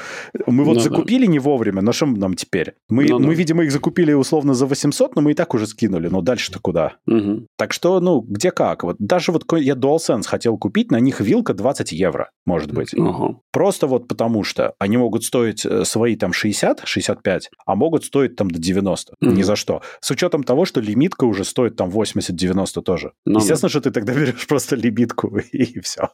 [0.45, 2.75] Мы вот Ну, закупили не вовремя, но что нам теперь?
[2.89, 3.25] Мы, Ну, да.
[3.25, 6.07] мы, видимо, их закупили условно за 800, но мы и так уже скинули.
[6.07, 6.93] Но дальше-то куда?
[7.07, 7.47] Угу.
[7.57, 8.83] Так что, ну, где как?
[8.83, 12.93] Вот даже вот я DualSense хотел купить, на них вилка 20 евро, может быть.
[13.21, 13.39] Ага.
[13.51, 18.35] Просто вот потому что они могут стоить э, свои там 60, 65, а могут стоить
[18.35, 19.15] там до 90.
[19.19, 19.33] Мгм.
[19.33, 19.81] Ни за что.
[19.99, 23.11] С учетом того, что лимитка уже стоит там 80-90 тоже.
[23.25, 26.09] Ну Естественно, что ты тогда берешь просто лимитку и все.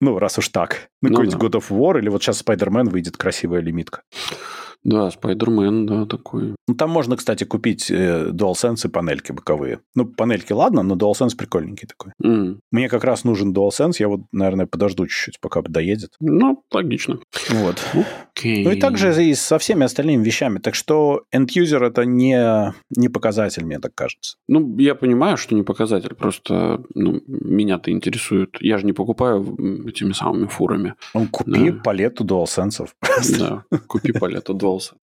[0.00, 0.90] Ну, раз уж так.
[1.00, 1.46] Ну, Ну какой-нибудь да.
[1.46, 4.02] God of War или вот сейчас Spider-Man выйдет красивая лимитка.
[4.84, 6.54] Да, Спайдермен, да, такой.
[6.68, 9.80] Ну, там можно, кстати, купить э, DualSense и панельки боковые.
[9.94, 12.12] Ну, панельки ладно, но DualSense прикольненький такой.
[12.22, 12.60] М.
[12.70, 16.10] Мне как раз нужен DualSense, я вот, наверное, подожду чуть-чуть, пока доедет.
[16.20, 17.18] Ну, логично.
[17.50, 17.82] Вот.
[18.36, 18.64] Окей.
[18.64, 20.58] Ну и также и со всеми остальными вещами.
[20.58, 24.36] Так что end-user это не, не показатель, мне так кажется.
[24.48, 28.56] Ну, я понимаю, что не показатель, просто ну, меня-то интересует.
[28.60, 29.42] Я же не покупаю
[29.88, 30.94] этими самыми фурами.
[31.14, 31.80] Ну, купи Да.
[31.82, 32.88] палету DualSense.
[33.38, 34.73] Да, купи палету DualSense.
[34.74, 34.94] Пользовался.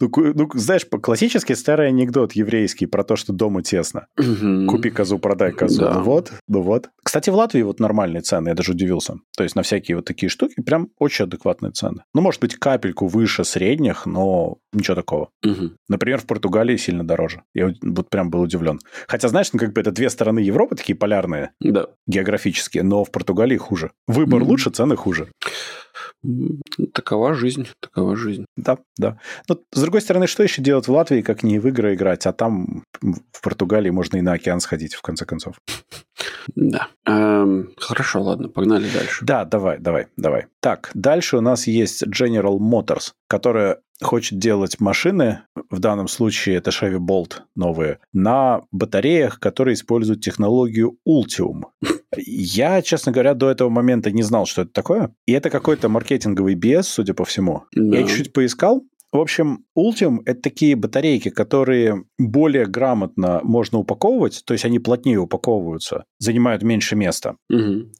[0.00, 4.06] Ну, ну, знаешь, классический старый анекдот еврейский про то, что дома тесно.
[4.68, 5.90] Купи козу, продай козу.
[5.90, 6.90] Ну вот, ну вот.
[7.02, 9.14] Кстати, в Латвии вот нормальные цены, я даже удивился.
[9.36, 12.04] То есть на всякие вот такие штуки прям очень адекватные цены.
[12.14, 15.30] Ну, может быть, капельку выше средних, но ничего такого.
[15.88, 17.42] Например, в Португалии сильно дороже.
[17.54, 18.78] Я вот прям был удивлен.
[19.08, 21.86] Хотя, знаешь, ну как бы это две стороны Европы такие полярные, да.
[22.06, 23.90] географические, но в Португалии хуже.
[24.06, 25.28] Выбор лучше, цены хуже.
[26.92, 28.44] Такова жизнь, такова жизнь.
[28.56, 29.18] Да, да.
[29.48, 32.32] Но, с другой стороны, что еще делать в Латвии, как не в игры играть, а
[32.32, 35.56] там в Португалии можно и на океан сходить, в конце концов.
[36.56, 36.88] Да.
[37.06, 39.24] Эм, хорошо, ладно, погнали дальше.
[39.24, 40.46] Да, давай, давай, давай.
[40.60, 46.70] Так, дальше у нас есть General Motors, которая хочет делать машины, в данном случае это
[46.70, 51.64] Chevy Bolt новые, на батареях, которые используют технологию Ultium.
[52.16, 55.14] Я, честно говоря, до этого момента не знал, что это такое.
[55.26, 57.64] И это какой-то маркетинговый BS, судя по всему.
[57.74, 57.98] Да.
[57.98, 64.52] Я чуть-чуть поискал, в общем, Ultium– это такие батарейки, которые более грамотно можно упаковывать, то
[64.52, 67.36] есть они плотнее упаковываются, занимают меньше места.
[67.48, 67.90] Угу.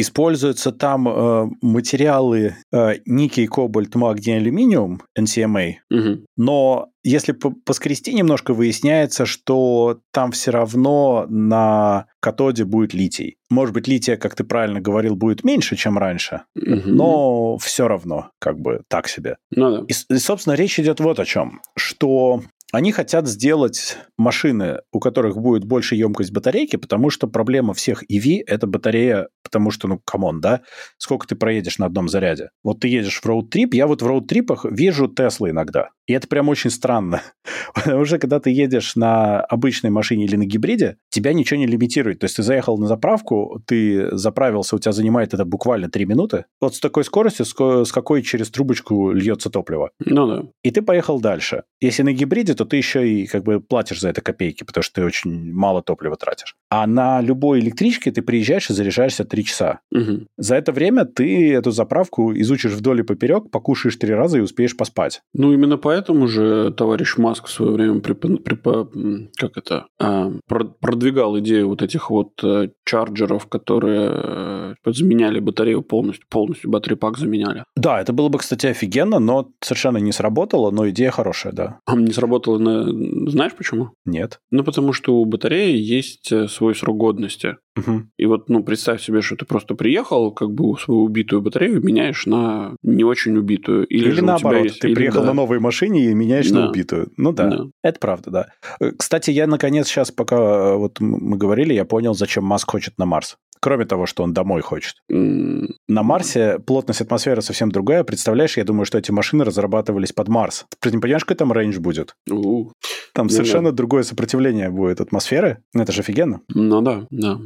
[0.00, 6.24] Используются там э, материалы э, никель, кобальт, магний, алюминиум, NCMA, угу.
[6.36, 13.38] но если поскрести немножко, выясняется, что там все равно на катоде будет литий.
[13.50, 16.82] Может быть, лития, как ты правильно говорил, будет меньше, чем раньше, угу.
[16.84, 19.38] но все равно как бы так себе.
[19.50, 19.84] Ну, да.
[19.88, 25.36] и, и, собственно, речь идет вот о чем, что они хотят сделать машины, у которых
[25.36, 30.25] будет больше емкость батарейки, потому что проблема всех EV– это батарея, потому что, ну, come
[30.25, 30.60] on, да?
[30.98, 32.50] Сколько ты проедешь на одном заряде?
[32.62, 35.90] Вот ты едешь в road trip, я вот в road trip ах вижу Теслы иногда.
[36.08, 37.22] И это прям очень странно.
[37.74, 42.20] Потому что когда ты едешь на обычной машине или на гибриде, тебя ничего не лимитирует.
[42.20, 46.46] То есть ты заехал на заправку, ты заправился, у тебя занимает это буквально 3 минуты.
[46.60, 49.90] Вот с такой скоростью, с какой через трубочку льется топливо.
[50.04, 50.44] Ну да.
[50.62, 51.64] И ты поехал дальше.
[51.80, 54.94] Если на гибриде, то ты еще и как бы платишь за это копейки, потому что
[54.94, 56.56] ты очень мало топлива тратишь.
[56.70, 59.80] А на любой электричке ты приезжаешь и заряжаешься 3 часа.
[59.92, 60.26] Угу.
[60.36, 64.76] За это время ты эту заправку изучишь вдоль и поперек, покушаешь три раза и успеешь
[64.76, 65.22] поспать.
[65.34, 68.90] Ну, именно поэтому же товарищ Маск в свое время припо, припо,
[69.36, 70.32] как это, а,
[70.80, 77.64] продвигал идею вот этих вот э, чарджеров, которые э, заменяли батарею полностью, полностью батарей-пак заменяли.
[77.76, 81.80] Да, это было бы, кстати, офигенно, но совершенно не сработало, но идея хорошая, да.
[81.86, 83.30] А не сработало, на...
[83.30, 83.90] знаешь почему?
[84.04, 84.40] Нет.
[84.50, 87.56] Ну, потому что у батареи есть э, свой срок годности.
[87.76, 88.02] Угу.
[88.18, 92.26] И вот, ну, представь себе, что ты просто приехал, как бы свою убитую батарею меняешь
[92.26, 93.86] на не очень убитую.
[93.86, 94.80] Или, или наоборот, есть...
[94.80, 95.28] ты или, приехал да.
[95.28, 96.60] на новой машине и меняешь да.
[96.60, 97.10] на убитую.
[97.16, 98.46] Ну да, да, это правда, да.
[98.80, 102.98] Э, кстати, я наконец сейчас, пока э, вот мы говорили, я понял, зачем Маск хочет
[102.98, 103.36] на Марс.
[103.60, 104.94] Кроме того, что он домой хочет.
[105.10, 105.66] Mm.
[105.88, 108.04] На Марсе плотность атмосферы совсем другая.
[108.04, 110.66] Представляешь, я думаю, что эти машины разрабатывались под Марс.
[110.80, 112.14] Ты понимаешь, какой там рейндж будет?
[112.30, 112.70] Uh.
[113.12, 113.76] Там ну, совершенно да.
[113.76, 115.62] другое сопротивление будет атмосферы.
[115.74, 116.40] Это же офигенно.
[116.48, 117.38] Ну да, да.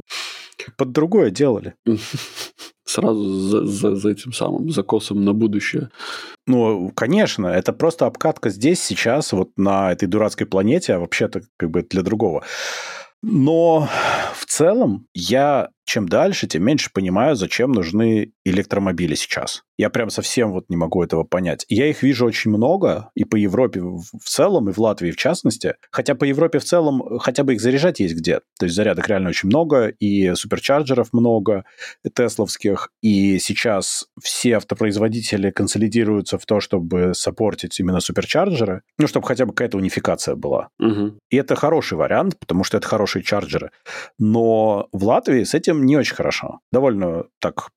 [0.77, 1.75] Под другое делали.
[2.85, 5.89] Сразу за, за, за этим самым закосом на будущее.
[6.45, 11.71] Ну, конечно, это просто обкатка здесь, сейчас, вот на этой дурацкой планете, а вообще-то как
[11.71, 12.43] бы для другого.
[13.21, 13.87] Но
[14.35, 19.63] в целом я чем дальше, тем меньше понимаю, зачем нужны электромобили сейчас.
[19.77, 21.65] Я прям совсем вот не могу этого понять.
[21.67, 25.75] Я их вижу очень много, и по Европе в целом, и в Латвии в частности.
[25.91, 28.39] Хотя по Европе в целом хотя бы их заряжать есть где.
[28.59, 31.65] То есть зарядок реально очень много, и суперчарджеров много,
[32.03, 32.91] и тесловских.
[33.01, 39.53] И сейчас все автопроизводители консолидируются в то, чтобы саппортить именно суперчарджеры, ну, чтобы хотя бы
[39.53, 40.69] какая-то унификация была.
[40.79, 41.17] Угу.
[41.29, 43.71] И это хороший вариант, потому что это хорошие чарджеры.
[44.19, 46.59] Но в Латвии с этим этим не очень хорошо.
[46.71, 47.69] Довольно так,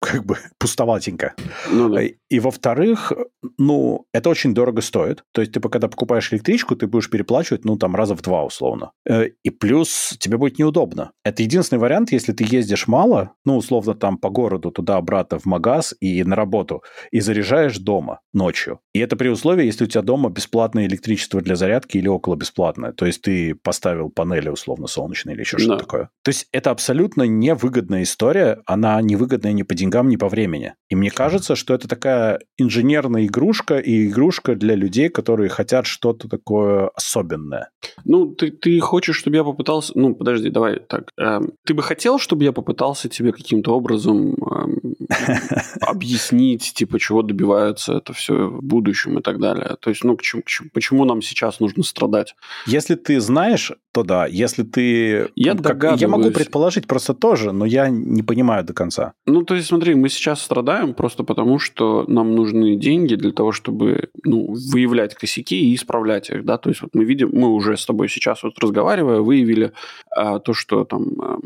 [0.00, 1.34] как бы, пустоватенько.
[1.70, 2.02] Ну, да.
[2.02, 3.12] И, во-вторых,
[3.58, 5.24] ну, это очень дорого стоит.
[5.32, 8.92] То есть ты, когда покупаешь электричку, ты будешь переплачивать, ну, там, раза в два, условно.
[9.08, 11.12] Э, и плюс тебе будет неудобно.
[11.24, 15.94] Это единственный вариант, если ты ездишь мало, ну, условно, там, по городу, туда-обратно, в магаз
[16.00, 18.80] и на работу, и заряжаешь дома ночью.
[18.92, 22.92] И это при условии, если у тебя дома бесплатное электричество для зарядки или около бесплатное.
[22.92, 26.10] То есть ты поставил панели, условно, солнечные или еще что-то такое.
[26.22, 30.74] То есть это абсолютно невыгодная история, она невыгодная ни по деньгам, ни по времени.
[30.88, 36.28] И мне кажется, что это такая инженерная игрушка и игрушка для людей, которые хотят что-то
[36.28, 37.70] такое особенное.
[38.04, 39.92] Ну, ты, ты хочешь, чтобы я попытался...
[39.94, 41.10] Ну, подожди, давай так.
[41.20, 45.06] Э, ты бы хотел, чтобы я попытался тебе каким-то образом э,
[45.80, 49.76] объяснить, типа, чего добиваются это все в будущем и так далее?
[49.80, 52.34] То есть, ну, к чему, к чему, почему нам сейчас нужно страдать?
[52.66, 54.26] Если ты знаешь, то да.
[54.26, 55.28] Если ты...
[55.36, 59.12] Я, как, я могу предположить просто то, тоже, но я не понимаю до конца.
[59.26, 63.52] Ну, то есть, смотри, мы сейчас страдаем просто потому, что нам нужны деньги для того,
[63.52, 67.76] чтобы ну, выявлять косяки и исправлять их, да, то есть вот мы видим, мы уже
[67.76, 69.72] с тобой сейчас вот разговаривая, выявили
[70.16, 71.38] а, то, что там, а,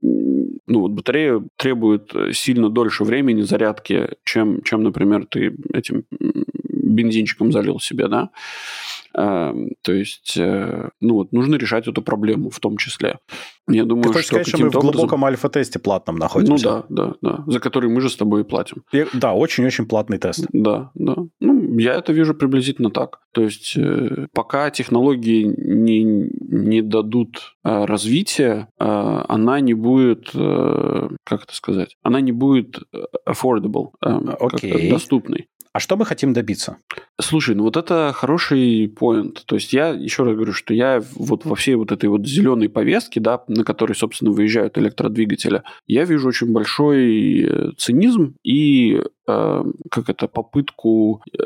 [0.00, 7.80] ну, вот батарея требует сильно дольше времени зарядки, чем, чем, например, ты этим бензинчиком залил
[7.80, 8.30] себе, да,
[9.14, 13.18] то есть, э, ну вот, нужно решать эту проблему в том числе.
[13.68, 16.70] Я думаю, Ты хочешь что сказать, что мы в глубоком альфа-тесте платном находимся?
[16.70, 18.82] Ну да, да, да, за который мы же с тобой и платим.
[18.92, 20.46] И, да, очень-очень платный тест.
[20.52, 21.16] Да, да.
[21.40, 23.20] Ну, я это вижу приблизительно так.
[23.32, 31.54] То есть, э, пока технологии не, не дадут э, развития, она не будет, как это
[31.54, 32.80] сказать, она не будет
[33.28, 34.90] affordable, okay.
[34.90, 35.48] доступной.
[35.72, 36.76] А что мы хотим добиться?
[37.18, 39.44] Слушай, ну вот это хороший поинт.
[39.46, 42.68] То есть я еще раз говорю, что я вот во всей вот этой вот зеленой
[42.68, 50.08] повестке, да, на которой, собственно, выезжают электродвигатели, я вижу очень большой э, цинизм и как
[50.08, 51.44] это, попытку э,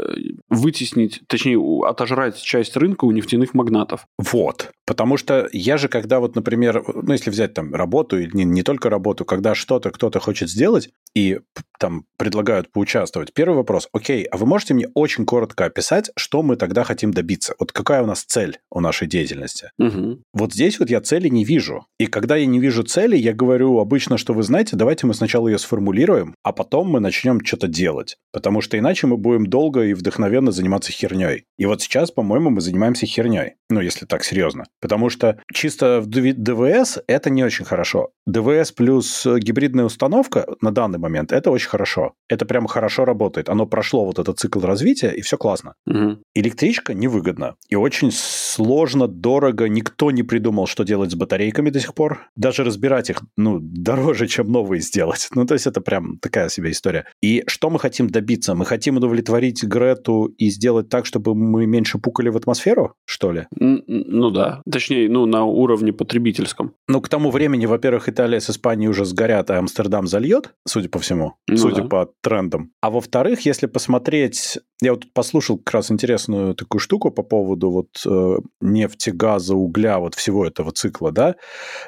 [0.49, 4.07] вытеснить, точнее, отожрать часть рынка у нефтяных магнатов.
[4.18, 4.70] Вот.
[4.87, 8.62] Потому что я же, когда вот, например, ну, если взять там работу, или не, не
[8.62, 11.41] только работу, когда что-то кто-то хочет сделать, и
[11.79, 16.57] там предлагают поучаствовать, первый вопрос, окей, а вы можете мне очень коротко описать, что мы
[16.57, 17.55] тогда хотим добиться?
[17.59, 19.70] Вот какая у нас цель у нашей деятельности?
[19.79, 20.22] Угу.
[20.33, 21.87] Вот здесь вот я цели не вижу.
[21.99, 25.49] И когда я не вижу цели, я говорю обычно, что вы знаете, давайте мы сначала
[25.49, 28.17] ее сформулируем, а потом мы начнем что-то делать.
[28.33, 31.45] Потому что иначе мы будем долго и вдохновенно заниматься херней.
[31.57, 33.55] И вот сейчас, по-моему, мы занимаемся херней.
[33.71, 34.64] Ну, если так серьезно.
[34.81, 38.11] Потому что чисто в ДВС это не очень хорошо.
[38.27, 42.14] ДВС плюс гибридная установка на данный момент это очень хорошо.
[42.29, 43.49] Это прямо хорошо работает.
[43.49, 45.75] Оно прошло вот этот цикл развития, и все классно.
[45.87, 46.19] Угу.
[46.35, 47.55] Электричка невыгодна.
[47.69, 49.69] И очень сложно, дорого.
[49.69, 52.29] Никто не придумал, что делать с батарейками до сих пор.
[52.37, 55.29] Даже разбирать их, ну, дороже, чем новые сделать.
[55.37, 57.05] Ну, то есть это прям такая себе история.
[57.21, 58.55] И что мы хотим добиться?
[58.55, 63.47] Мы хотим удовлетворить Грету и сделать так, чтобы мы меньше пукали в атмосферу, что ли?
[63.59, 64.61] Ну да.
[64.71, 66.75] Точнее, ну, на уровне потребительском.
[66.87, 70.99] Ну, к тому времени, во-первых, Италия с Испанией уже сгорят, а Амстердам зальет, судя по
[70.99, 71.89] всему, ну, судя да.
[71.89, 72.73] по трендам.
[72.83, 78.03] А во-вторых, если посмотреть я вот послушал как раз интересную такую штуку по поводу вот
[78.05, 81.37] э, нефти, газа, угля, вот всего этого цикла, да,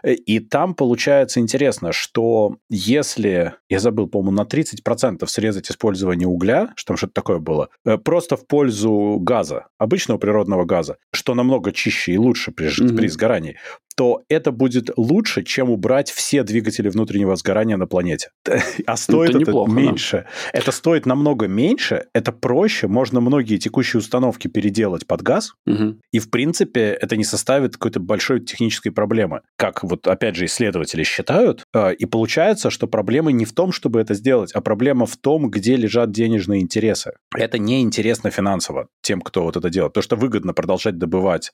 [0.03, 6.73] э, и там получается интересно, что если, я забыл, по-моему, на 30% срезать использование угля,
[6.77, 11.73] что там что-то такое было, э, просто в пользу газа, обычного природного газа, что намного
[11.73, 12.97] чище и лучше при, mm-hmm.
[12.97, 13.57] при сгорании,
[13.99, 18.31] то это будет лучше, чем убрать все двигатели внутреннего сгорания на планете.
[18.87, 20.25] А стоит это, это меньше.
[20.53, 20.61] Да.
[20.61, 25.97] Это стоит намного меньше, это проще, можно многие текущие установки переделать под газ, угу.
[26.13, 29.41] и, в принципе, это не составит какой-то большой технической проблемы.
[29.57, 34.01] Как вот, опять же, исследователи считают, а, и получается, что проблема не в том, чтобы
[34.01, 37.15] это сделать, а проблема в том, где лежат денежные интересы.
[37.37, 39.93] Это не интересно финансово тем, кто вот это делает.
[39.93, 41.53] То, что выгодно продолжать добывать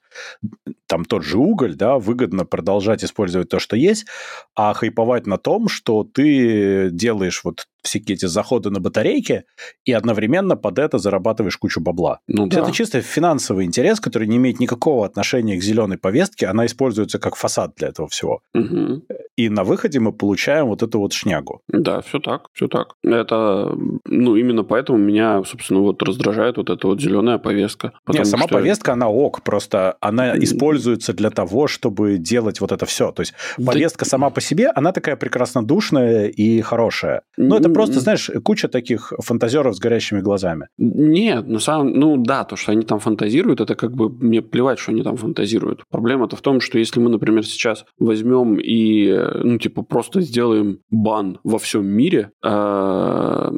[0.87, 4.07] там тот же уголь, да, выгодно выгодно продолжать использовать то, что есть,
[4.55, 9.45] а хайповать на том, что ты делаешь вот всякие эти заходы на батарейки
[9.85, 12.21] и одновременно под это зарабатываешь кучу бабла.
[12.27, 12.61] Ну, да.
[12.61, 17.37] Это чисто финансовый интерес, который не имеет никакого отношения к зеленой повестке, она используется как
[17.37, 18.41] фасад для этого всего.
[18.55, 19.03] Угу.
[19.37, 21.61] И на выходе мы получаем вот эту вот шнягу.
[21.69, 22.95] Да, все так, все так.
[23.03, 23.77] Это,
[24.07, 27.93] ну, именно поэтому меня, собственно, вот раздражает вот эта вот зеленая повестка.
[28.09, 28.55] Нет, сама что...
[28.55, 33.13] повестка, она ок, просто она используется для того, чтобы делать вот это все.
[33.13, 33.73] То есть да...
[33.73, 37.23] повестка сама по себе, она такая прекрасно душная и хорошая.
[37.37, 40.69] Но это просто, знаешь, куча таких фантазеров с горящими глазами.
[40.79, 44.79] Нет, на самом ну да, то, что они там фантазируют, это как бы мне плевать,
[44.79, 45.85] что они там фантазируют.
[45.91, 49.13] Проблема-то в том, что если мы, например, сейчас возьмем и,
[49.43, 53.51] ну, типа, просто сделаем бан во всем мире, э,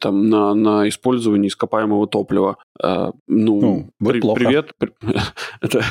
[0.00, 2.56] там, на, на использование ископаемого топлива.
[2.82, 4.70] А, ну, ну при, привет.
[5.60, 5.84] это,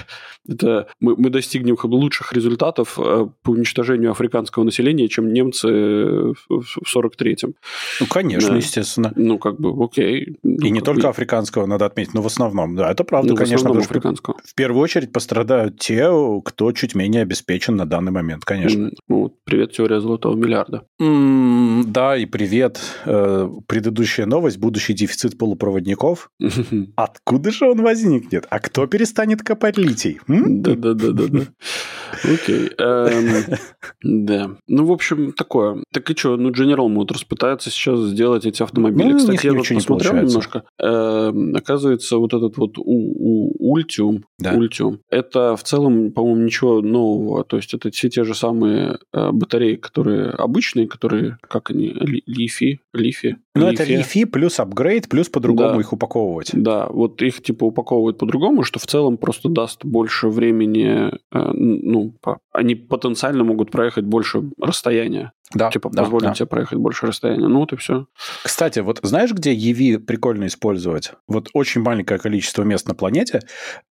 [0.47, 7.53] это мы, мы достигнем лучших результатов э, по уничтожению африканского населения, чем немцы в 43-м.
[7.99, 8.57] Ну, конечно, да.
[8.57, 9.13] естественно.
[9.15, 10.37] Ну, как бы, окей.
[10.43, 11.07] Ну, И не только бы...
[11.09, 13.71] африканского, надо отметить, но в основном, да, это правда, ну, конечно.
[13.71, 14.37] В африканского.
[14.43, 16.09] В первую очередь пострадают те,
[16.45, 18.91] кто чуть менее обеспечен на данный момент, конечно.
[19.07, 20.85] Ну, привет, теория золотого миллиарда.
[21.01, 22.79] Mm, да, и привет.
[23.05, 26.31] Э, предыдущая новость, будущий дефицит полупроводников.
[26.95, 28.45] Откуда же он возникнет?
[28.49, 30.19] А кто перестанет копать литий?
[30.27, 31.47] Да-да-да-да.
[32.23, 32.71] Окей.
[32.77, 33.57] Эм,
[34.03, 34.51] Да.
[34.67, 35.83] Ну, в общем, такое.
[35.91, 39.13] Так и что, ну, General Motors пытается сейчас сделать эти автомобили.
[39.13, 40.63] Ну, Кстати, я вот посмотрел немножко.
[40.81, 44.55] Э, оказывается, вот этот вот у, у, Ultium, да.
[44.55, 47.43] Ultium, это в целом, по-моему, ничего нового.
[47.43, 51.93] То есть это все те же самые э, батареи, которые обычные, которые, как они,
[52.25, 53.37] лифи, лифи.
[53.55, 55.79] Ну, это лифи плюс апгрейд, плюс по-другому да.
[55.81, 56.51] их упаковывать.
[56.53, 62.13] Да, вот их типа упаковывают по-другому, что в целом просто даст больше времени, э, ну,
[62.21, 65.31] по, они потенциально могут проехать больше расстояния.
[65.53, 66.33] Да, типа да, позволить да.
[66.33, 67.47] тебе проехать больше расстояния.
[67.47, 68.05] Ну вот и все.
[68.43, 71.13] Кстати, вот знаешь, где EV прикольно использовать?
[71.27, 73.41] Вот очень маленькое количество мест на планете.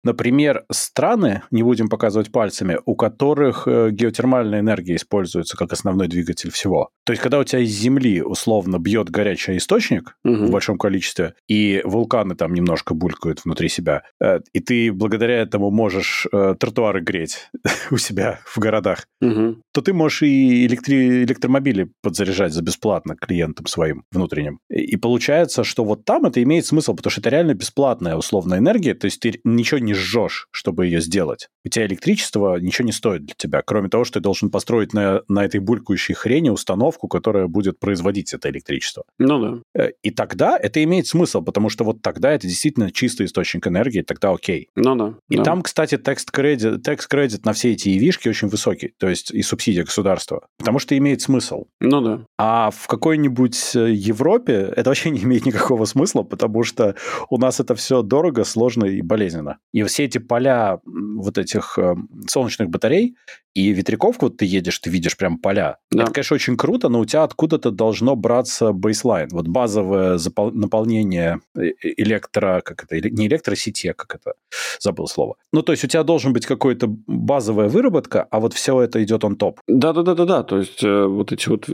[0.05, 6.51] Например, страны, не будем показывать пальцами, у которых э, геотермальная энергия используется как основной двигатель
[6.51, 6.91] всего.
[7.05, 10.47] То есть, когда у тебя из Земли условно бьет горячий источник угу.
[10.47, 15.71] в большом количестве, и вулканы там немножко булькают внутри себя, э, и ты благодаря этому
[15.71, 17.51] можешь э, тротуары греть
[17.91, 19.57] у себя в городах, угу.
[19.73, 24.61] то ты можешь и электри электромобили подзаряжать за бесплатно клиентам своим внутренним.
[24.69, 28.95] И получается, что вот там это имеет смысл, потому что это реально бесплатная условная энергия,
[28.95, 31.49] то есть ты ничего не жжешь, чтобы ее сделать.
[31.65, 35.23] У тебя электричество ничего не стоит для тебя, кроме того, что ты должен построить на,
[35.29, 39.05] на этой булькающей хрени установку, которая будет производить это электричество.
[39.19, 39.83] Ну да.
[39.83, 44.03] Э, и тогда это имеет смысл, потому что вот тогда это действительно чистый источник энергии,
[44.03, 44.69] тогда окей.
[44.77, 45.15] Ну да.
[45.29, 45.43] И да.
[45.45, 50.47] там, кстати, текст-кредит, текст-кредит на все эти EV-шки очень высокий, то есть и субсидия государства,
[50.59, 51.36] потому что имеет смысл.
[51.81, 52.25] Ну да.
[52.39, 56.95] А в какой-нибудь э, Европе это вообще не имеет никакого смысла, потому что
[57.31, 59.59] у нас это все дорого, сложно и болезненно.
[59.73, 61.95] И все эти поля вот этих э,
[62.29, 63.17] солнечных батарей
[63.57, 65.79] и ветряков, вот ты едешь, ты видишь прям поля.
[65.91, 66.03] Да.
[66.03, 69.29] Это, конечно, очень круто, но у тебя откуда-то должно браться бейслайн.
[69.33, 72.61] Вот базовое запол- наполнение э, электро...
[72.63, 73.01] Как это?
[73.09, 74.35] Не электросети, а как это?
[74.79, 75.37] Забыл слово.
[75.55, 79.25] Ну, то есть у тебя должен быть какой-то базовая выработка, а вот все это идет
[79.25, 79.59] он топ.
[79.67, 80.43] Да-да-да-да-да.
[80.43, 81.67] То есть э, вот эти вот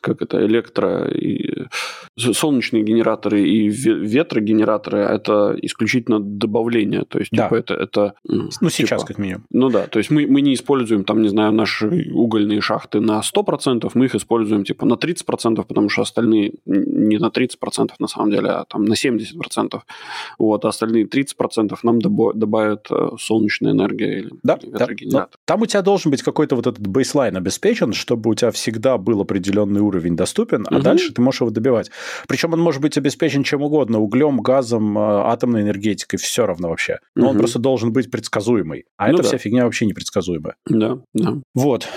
[0.00, 1.66] как это, электро, и
[2.16, 7.04] солнечные генераторы и ветрогенераторы, это исключительно добавление.
[7.04, 7.44] То есть, да.
[7.44, 7.74] типа, это...
[7.74, 9.44] это ну, типа, сейчас как минимум.
[9.50, 13.20] Ну да, то есть мы, мы не используем, там, не знаю, наши угольные шахты на
[13.20, 18.30] 100%, мы их используем, типа, на 30%, потому что остальные не на 30% на самом
[18.30, 19.80] деле, а там на 70%.
[20.38, 25.30] Вот, а остальные 30% нам добавят э, солнечная энергия или, да, ветрогенератор.
[25.30, 25.38] Да.
[25.44, 29.20] Там у тебя должен быть какой-то вот этот бейслайн обеспечен, чтобы у тебя всегда был
[29.20, 30.82] определенный уровень доступен, а угу.
[30.82, 31.90] дальше ты можешь его добивать.
[32.28, 36.98] Причем он может быть обеспечен чем угодно, углем, газом, э, атомной энергетикой, все равно вообще.
[37.14, 37.32] Но угу.
[37.32, 38.84] он просто должен быть предсказуемый.
[38.96, 39.28] А ну эта да.
[39.28, 39.86] вся фигня вообще
[40.30, 40.56] непредсказуемая.
[40.66, 41.42] Да, да.
[41.54, 41.88] Вот.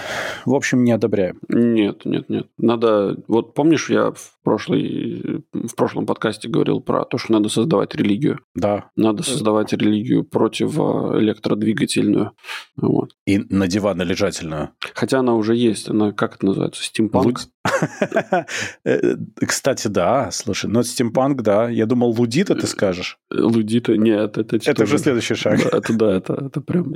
[0.46, 1.40] В общем, не одобряем.
[1.50, 2.48] Нет, нет, нет.
[2.58, 3.18] Надо...
[3.28, 5.46] Вот помнишь, я в, прошлый...
[5.54, 8.40] в прошлом подкасте говорил про то, что надо создавать религию?
[8.56, 8.90] Да.
[8.96, 12.32] Надо создавать религию против э, электродвигательную.
[12.76, 13.12] Вот.
[13.26, 14.70] И на диван-лежательную.
[14.94, 15.90] Хотя она уже есть.
[15.90, 16.84] Она, как это называется?
[16.84, 17.42] Стимпанк?
[18.86, 21.70] Э, кстати, да, слушай, но стимпанк, да.
[21.70, 23.18] Я думал, лудита ты скажешь.
[23.32, 24.58] Лудита, нет, это...
[24.58, 25.60] Это уже следующий шаг.
[25.66, 26.96] Это да, это прям...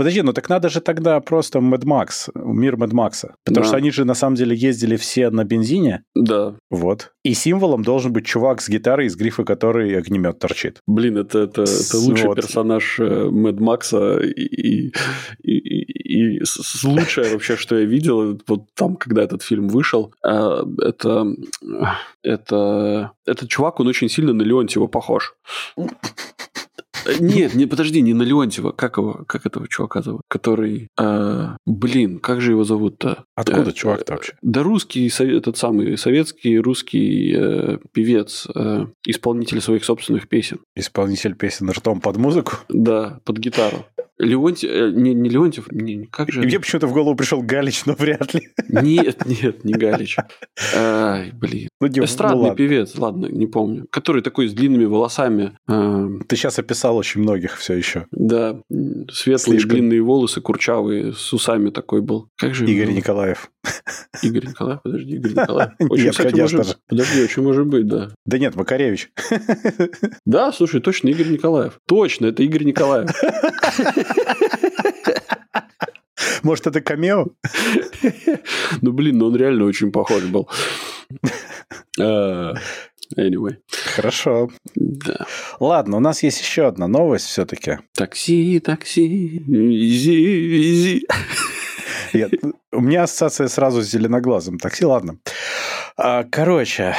[0.00, 3.28] Подожди, ну так надо же тогда просто Mad Max, мир Mad Max.
[3.44, 3.68] Потому да.
[3.68, 6.04] что они же на самом деле ездили все на бензине.
[6.14, 6.54] Да.
[6.70, 7.12] Вот.
[7.22, 10.80] И символом должен быть чувак с гитарой, из грифа которой огнемет торчит.
[10.86, 12.36] Блин, это, это, это лучший вот.
[12.36, 14.92] персонаж Мэд Макса и, и,
[15.42, 16.42] и, и
[16.82, 21.26] лучшее вообще, что я видел, вот там, когда этот фильм вышел, а, это,
[22.22, 25.34] это, этот чувак, он очень сильно на Леонтьева похож.
[27.06, 28.72] Э, нет, не, подожди, не на Леонтьева.
[28.72, 30.22] Как его, как этого чувака зовут?
[30.28, 33.24] Который, э, блин, как же его зовут-то?
[33.34, 34.34] Откуда э, чувак-то вообще?
[34.42, 40.60] Да русский, этот самый советский русский э, певец, э, исполнитель своих собственных песен.
[40.74, 42.54] Исполнитель песен ртом под музыку?
[42.68, 43.86] Да, под гитару.
[44.20, 46.40] Леонтьев, э, не, не Леонтьев, не, как же...
[46.40, 48.50] Мне почему-то в голову пришел Галич, но вряд ли.
[48.68, 50.16] Нет, нет, не Галич.
[50.76, 51.68] Ай, блин.
[51.80, 53.86] Ну, не, Эстрадный ну, певец, ладно, не помню.
[53.90, 55.56] Который такой с длинными волосами.
[55.68, 56.08] Э...
[56.28, 58.06] Ты сейчас описал очень многих все еще.
[58.10, 58.60] Да,
[59.10, 59.70] светлые Слишком...
[59.70, 62.28] длинные волосы, курчавые, с усами такой был.
[62.36, 63.50] Как же Игорь Николаев.
[64.22, 65.70] Игорь Николаев, подожди, Игорь Николаев.
[65.78, 66.66] Очень, нет, кстати, может...
[66.66, 66.76] же.
[66.88, 68.10] Подожди, очень может быть, да.
[68.26, 69.10] Да нет, Макаревич.
[70.24, 71.78] Да, слушай, точно Игорь Николаев.
[71.86, 73.10] Точно, это Игорь Николаев.
[76.42, 77.26] Может, это камео?
[78.80, 80.48] Ну, блин, ну он реально очень похож был.
[83.16, 83.56] Anyway.
[83.94, 84.50] Хорошо.
[84.74, 85.26] Да.
[85.58, 87.78] Ладно, у нас есть еще одна новость все-таки.
[87.94, 91.06] Такси, такси, вези, вези.
[92.72, 95.18] у меня ассоциация сразу с зеленоглазым такси, ладно.
[95.96, 96.94] А, короче,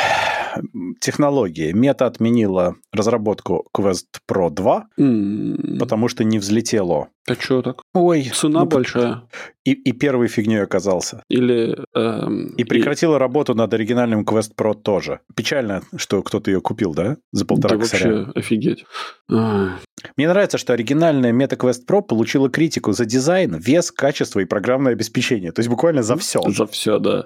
[1.00, 1.72] технологии.
[1.72, 5.78] Мета отменила разработку Quest Pro 2, mm.
[5.80, 7.10] потому что не взлетело.
[7.28, 7.84] А что так?
[7.94, 8.32] Ой.
[8.34, 9.24] Цена ну, большая.
[9.64, 11.24] И, и первой фигней оказался.
[11.30, 11.78] Или...
[11.94, 13.20] Эм, и прекратила и...
[13.20, 15.20] работу над оригинальным Quest Pro тоже.
[15.36, 17.18] Печально, что кто-то ее купил, да?
[17.32, 18.12] За полтора да косаря.
[18.12, 18.86] вообще офигеть.
[19.30, 24.94] Мне нравится, что оригинальная Meta Quest Pro получила критику за дизайн, вес, качество и программное
[24.94, 25.52] обеспечение.
[25.52, 26.42] То есть буквально за все.
[26.48, 27.24] За все, да.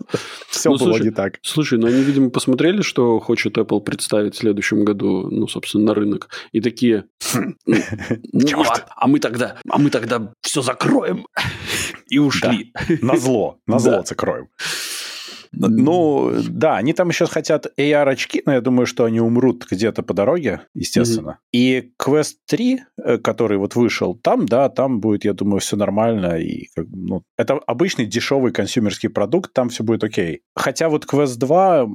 [0.50, 1.40] Все ну, было слушай, не так.
[1.42, 5.94] Слушай, ну они, видимо, посмотрели, что хочет Apple представить в следующем году, ну, собственно, на
[5.94, 6.30] рынок.
[6.52, 8.64] И такие, «Хм, ну,
[8.96, 11.28] а мы тогда, а мы тогда все закроем.
[12.10, 12.74] И ушли.
[13.02, 14.48] На зло, на зло закроем.
[15.58, 20.14] Ну, да, они там еще хотят AR-очки, но я думаю, что они умрут где-то по
[20.14, 21.40] дороге, естественно.
[21.54, 21.58] Mm-hmm.
[21.58, 26.38] И Quest 3, э, который вот вышел, там, да, там будет, я думаю, все нормально.
[26.38, 30.42] И, ну, это обычный дешевый консюмерский продукт, там все будет окей.
[30.56, 31.88] Хотя вот Quest 2,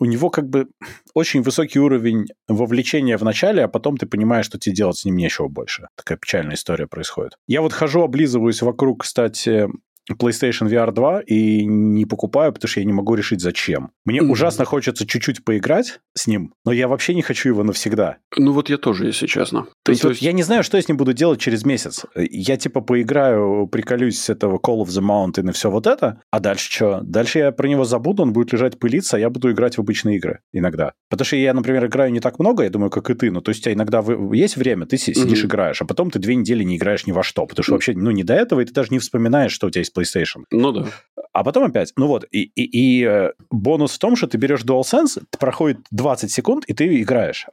[0.00, 0.68] у него как бы
[1.14, 5.16] очень высокий уровень вовлечения в начале, а потом ты понимаешь, что тебе делать с ним
[5.16, 5.88] нечего больше.
[5.96, 7.36] Такая печальная история происходит.
[7.46, 9.68] Я вот хожу, облизываюсь вокруг, кстати,
[10.12, 13.90] PlayStation VR 2 и не покупаю, потому что я не могу решить, зачем.
[14.04, 14.30] Мне mm-hmm.
[14.30, 18.18] ужасно хочется чуть-чуть поиграть с ним, но я вообще не хочу его навсегда.
[18.36, 19.66] Ну вот я тоже, если честно.
[19.84, 21.64] То, есть, то есть вот я не знаю, что я с ним буду делать через
[21.64, 22.06] месяц.
[22.16, 26.40] Я типа поиграю, приколюсь с этого Call of the Mountain и все вот это, а
[26.40, 27.00] дальше что?
[27.02, 30.16] Дальше я про него забуду, он будет лежать пылиться, а я буду играть в обычные
[30.16, 30.92] игры иногда.
[31.10, 33.50] Потому что я, например, играю не так много, я думаю, как и ты, ну то
[33.50, 35.46] есть у тебя иногда есть время, ты сидишь mm-hmm.
[35.46, 37.76] играешь, а потом ты две недели не играешь ни во что, потому что mm-hmm.
[37.76, 40.44] вообще, ну не до этого, и ты даже не вспоминаешь, что у тебя есть PlayStation.
[40.50, 40.86] Ну да.
[41.32, 44.64] А потом опять, ну вот, и, и, и э, бонус в том, что ты берешь
[44.64, 47.46] DualSense, проходит 20 секунд, и ты играешь.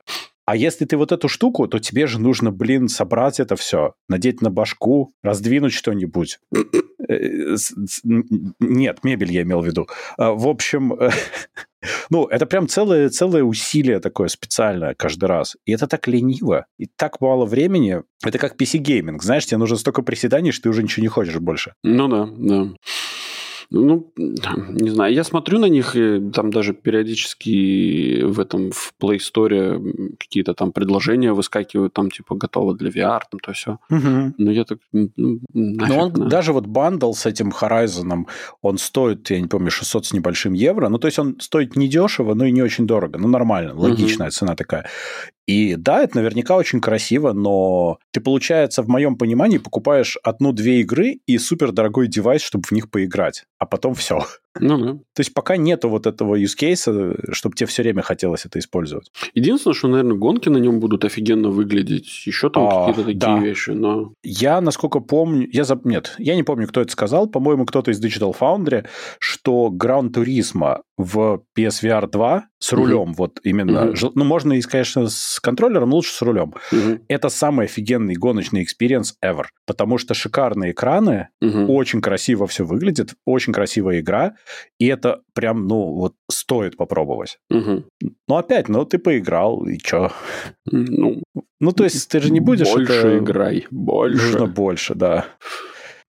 [0.45, 4.41] А если ты вот эту штуку, то тебе же нужно, блин, собрать это все, надеть
[4.41, 6.39] на башку, раздвинуть что-нибудь.
[7.07, 7.55] Э,
[8.03, 9.87] нет, мебель я имел в виду.
[10.17, 10.97] В общем,
[12.09, 15.55] ну, это прям целое, целое усилие такое специальное каждый раз.
[15.65, 18.01] И это так лениво, и так мало времени.
[18.23, 21.37] Это как PC gaming, знаешь, тебе нужно столько приседаний, что ты уже ничего не хочешь
[21.37, 21.73] больше.
[21.83, 22.69] Ну да, да.
[23.77, 29.17] Ну, не знаю, я смотрю на них, и там даже периодически в этом, в Play
[29.17, 33.77] Store какие-то там предложения выскакивают, там типа готово для VR, там то все.
[33.89, 34.33] Угу.
[34.37, 34.79] Но я так...
[34.93, 36.29] Ну, Но он на.
[36.29, 38.25] даже вот bundle с этим Horizon,
[38.61, 42.33] он стоит, я не помню, 600 с небольшим евро, ну то есть он стоит недешево,
[42.33, 44.33] но и не очень дорого, ну нормально, логичная угу.
[44.33, 44.85] цена такая.
[45.47, 51.19] И да, это наверняка очень красиво, но ты, получается, в моем понимании покупаешь одну-две игры
[51.27, 54.25] и супер дорогой девайс, чтобы в них поиграть, а потом все.
[54.59, 54.93] Ну да.
[55.13, 59.11] То есть пока нету вот этого use case, чтобы тебе все время хотелось это использовать.
[59.33, 62.25] Единственное, что, наверное, гонки на нем будут офигенно выглядеть.
[62.25, 63.39] Еще там а, какие-то такие да.
[63.39, 64.13] вещи, но...
[64.23, 65.47] Я, насколько помню...
[65.51, 65.85] Я заб...
[65.85, 67.27] Нет, я не помню, кто это сказал.
[67.27, 68.85] По-моему, кто-то из Digital Foundry,
[69.19, 73.13] что Gran Turismo в PSVR 2 с рулем, угу.
[73.17, 73.89] вот именно...
[73.89, 74.11] Угу.
[74.15, 76.53] Ну, можно и, конечно, с контроллером, лучше с рулем.
[76.71, 77.05] Угу.
[77.09, 79.45] Это самый офигенный гоночный experience ever.
[79.67, 81.73] Потому что шикарные экраны, угу.
[81.73, 84.35] очень красиво все выглядит, очень красивая игра,
[84.79, 87.37] и это прям, ну, вот стоит попробовать.
[87.49, 87.83] Угу.
[88.27, 90.11] Ну, опять, ну, ты поиграл, и чё?
[90.65, 91.23] Ну,
[91.59, 92.71] ну, то есть ты же не будешь...
[92.71, 93.17] Больше это...
[93.17, 94.25] играй, больше.
[94.25, 95.25] Нужно больше, да.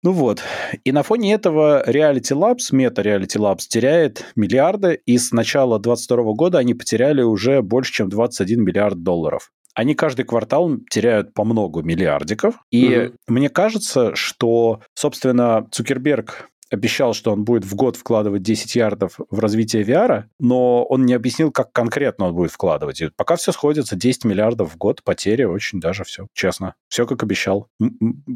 [0.02, 0.40] Ну вот.
[0.84, 6.32] И на фоне этого Reality Labs, Meta Reality Labs теряет миллиарды, и с начала 2022
[6.34, 11.82] года они потеряли уже больше, чем 21 миллиард долларов они каждый квартал теряют по много
[11.82, 12.54] миллиардиков.
[12.70, 13.14] И угу.
[13.28, 19.38] мне кажется, что, собственно, Цукерберг обещал, что он будет в год вкладывать 10 ярдов в
[19.38, 23.00] развитие VR, но он не объяснил, как конкретно он будет вкладывать.
[23.00, 26.74] И пока все сходится, 10 миллиардов в год, потери, очень даже все, честно.
[26.88, 27.68] Все как обещал.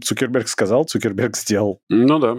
[0.05, 1.81] Цукерберг сказал, Цукерберг сделал.
[1.89, 2.39] Ну да.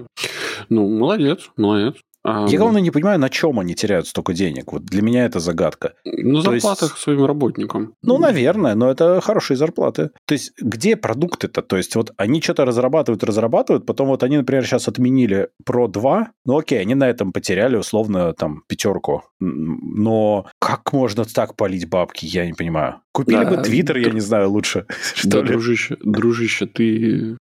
[0.70, 1.96] Ну, молодец, молодец.
[2.24, 4.74] Я, главное, не понимаю, на чем они теряют столько денег.
[4.74, 5.94] Вот для меня это загадка.
[6.06, 7.04] На зарплатах есть...
[7.04, 7.96] своим работникам.
[8.04, 10.12] Ну, наверное, но это хорошие зарплаты.
[10.26, 11.62] То есть, где продукты-то?
[11.62, 16.32] То есть, вот они что-то разрабатывают, разрабатывают, потом вот они, например, сейчас отменили Pro 2,
[16.46, 19.24] ну окей, они на этом потеряли условно там пятерку.
[19.40, 23.02] Но как можно так полить бабки, я не понимаю.
[23.12, 24.86] Купили да, бы Твиттер, я не знаю, лучше.
[25.16, 25.48] Что да, ли?
[25.48, 27.38] дружище, дружище, ты...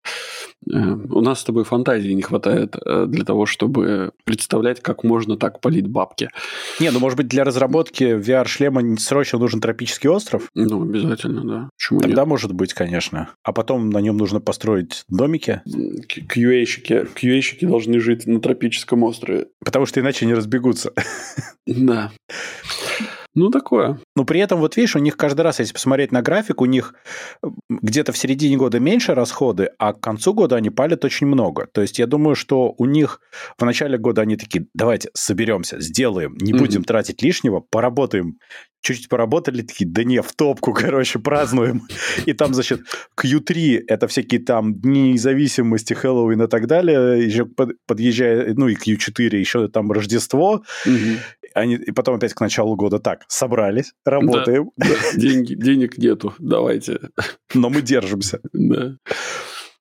[0.68, 5.38] Э, у нас с тобой фантазии не хватает э, для того, чтобы представлять, как можно
[5.38, 6.30] так полить бабки.
[6.80, 10.50] Не, ну, может быть, для разработки VR-шлема срочно нужен тропический остров?
[10.56, 11.70] Ну, обязательно, да.
[11.78, 12.28] Почему Тогда нет?
[12.28, 13.30] может быть, конечно.
[13.44, 15.62] А потом на нем нужно построить домики.
[15.68, 19.48] QA-щики, QA-щики должны жить на тропическом острове.
[19.64, 20.94] Потому что иначе не разбегутся.
[21.66, 22.12] Да.
[23.36, 24.00] Ну, такое.
[24.16, 26.96] Но при этом, вот видишь, у них каждый раз, если посмотреть на график, у них
[27.70, 31.68] где-то в середине года меньше расходы, а к концу года они палят очень много.
[31.72, 33.22] То есть я думаю, что у них
[33.58, 36.86] в начале года они такие, давайте соберемся, сделаем, не будем mm-hmm.
[36.86, 38.38] тратить лишнего, поработаем
[38.82, 41.84] чуть-чуть поработали, такие, да не, в топку, короче, празднуем.
[42.26, 42.82] И там, значит,
[43.20, 47.46] Q3— это всякие там дни независимости, Хэллоуин и так далее, еще
[47.88, 50.64] подъезжая, ну и Q4 еще там Рождество,
[51.60, 54.72] они, и потом опять к началу года так, собрались, работаем.
[54.78, 57.00] Да, да, деньги, денег нету, давайте.
[57.54, 58.40] Но мы держимся.
[58.54, 58.98] Да.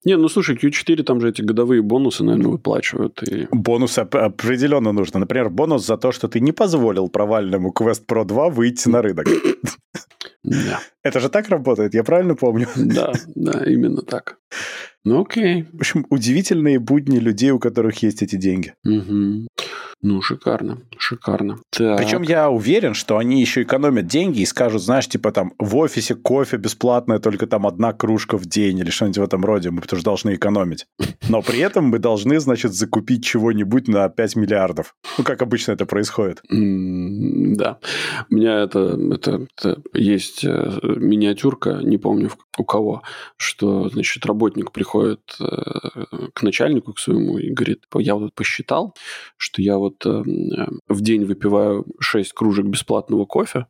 [0.05, 3.20] Не, ну слушай, Q4 там же эти годовые бонусы, наверное, выплачивают.
[3.24, 3.49] И...
[3.51, 5.18] Бонусы определенно нужно.
[5.20, 9.26] Например, бонус за то, что ты не позволил провальному Quest Pro 2 выйти на рынок.
[10.45, 10.81] Да.
[11.03, 12.68] Это же так работает, я правильно помню?
[12.76, 14.39] Да, да, именно так.
[15.05, 15.66] Ну окей.
[15.72, 18.74] В общем, удивительные будни людей, у которых есть эти деньги.
[18.85, 19.49] Угу.
[20.01, 21.59] Ну, шикарно, шикарно.
[21.70, 21.99] Так.
[21.99, 26.14] Причем я уверен, что они еще экономят деньги и скажут, знаешь, типа там в офисе
[26.14, 30.05] кофе бесплатное, только там одна кружка в день или что-нибудь в этом роде, мы тоже
[30.05, 30.86] должны экономить.
[31.28, 34.94] Но при этом мы должны, значит, закупить чего-нибудь на 5 миллиардов.
[35.18, 36.42] Ну, как обычно это происходит.
[36.53, 37.78] Mm, да.
[38.30, 43.03] У меня это, это, это есть э, миниатюрка, не помню у кого,
[43.36, 45.46] что, значит, работник приходит э,
[46.34, 48.94] к начальнику, к своему, и говорит, я вот посчитал,
[49.36, 50.22] что я вот э,
[50.89, 53.66] в день выпиваю 6 кружек бесплатного кофе,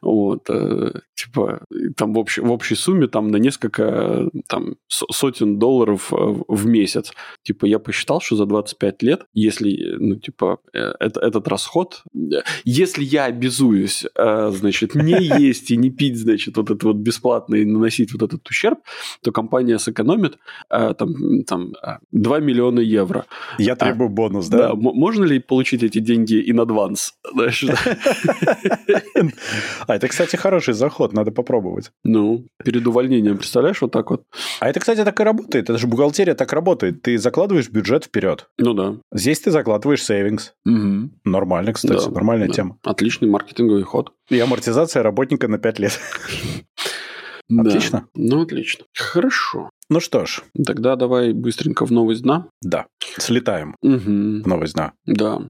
[0.00, 1.64] вот, э, типа,
[1.96, 7.12] там в общей, в общей сумме там на несколько там сотен долларов в месяц.
[7.42, 12.02] Типа, я посчитал, что за 25 лет, если, ну, типа, это, этот расход,
[12.64, 17.64] если я обязуюсь, значит, не есть и не пить, значит, вот это вот бесплатно и
[17.64, 18.78] наносить вот этот ущерб,
[19.22, 20.38] то компания сэкономит
[20.68, 21.72] там, там
[22.12, 23.26] 2 миллиона евро.
[23.58, 24.58] Я требую а, бонус, да?
[24.68, 27.10] Да, можно ли получить эти деньги in advance?
[29.86, 31.90] А это, кстати, хороший заход, надо попробовать.
[32.04, 34.22] Ну, перед увольнением, представляешь, вот так вот.
[34.60, 35.68] А это, кстати, так и работает.
[35.68, 37.02] Это же бухгалтерия так работает.
[37.02, 38.48] Ты закладываешь бюджет вперед.
[38.56, 38.96] Ну да.
[39.12, 40.02] Здесь ты закладываешь.
[40.02, 41.10] Угу.
[41.24, 42.54] Нормально, кстати, да, нормальная да.
[42.54, 42.78] тема.
[42.82, 44.12] Отличный маркетинговый ход.
[44.30, 46.00] И амортизация работника на 5 лет.
[47.58, 48.06] Отлично.
[48.14, 48.86] Ну, отлично.
[48.94, 49.68] Хорошо.
[49.88, 50.42] Ну что ж.
[50.66, 52.48] Тогда давай быстренько в новость дна.
[52.62, 52.86] Да,
[53.18, 53.98] слетаем угу.
[53.98, 54.92] в новость дна.
[55.06, 55.42] Да.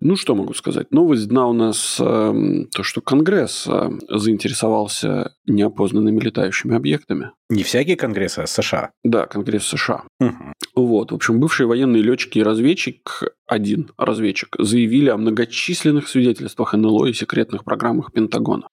[0.00, 0.90] Ну, что могу сказать?
[0.90, 7.30] Новость дна у нас э, то, что Конгресс э, заинтересовался неопознанными летающими объектами.
[7.48, 8.90] Не всякий Конгресс, а США.
[9.04, 10.02] Да, Конгресс США.
[10.20, 10.52] Угу.
[10.74, 17.06] Вот, в общем, бывшие военные летчики и разведчик, один разведчик, заявили о многочисленных свидетельствах НЛО
[17.06, 18.68] и секретных программах Пентагона.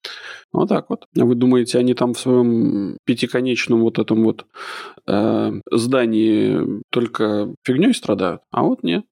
[0.52, 1.06] Вот так вот.
[1.16, 4.46] Вы думаете, они там в своем пятиконечном вот этом вот
[5.08, 8.42] э, здании только фигней страдают?
[8.52, 9.06] А вот нет.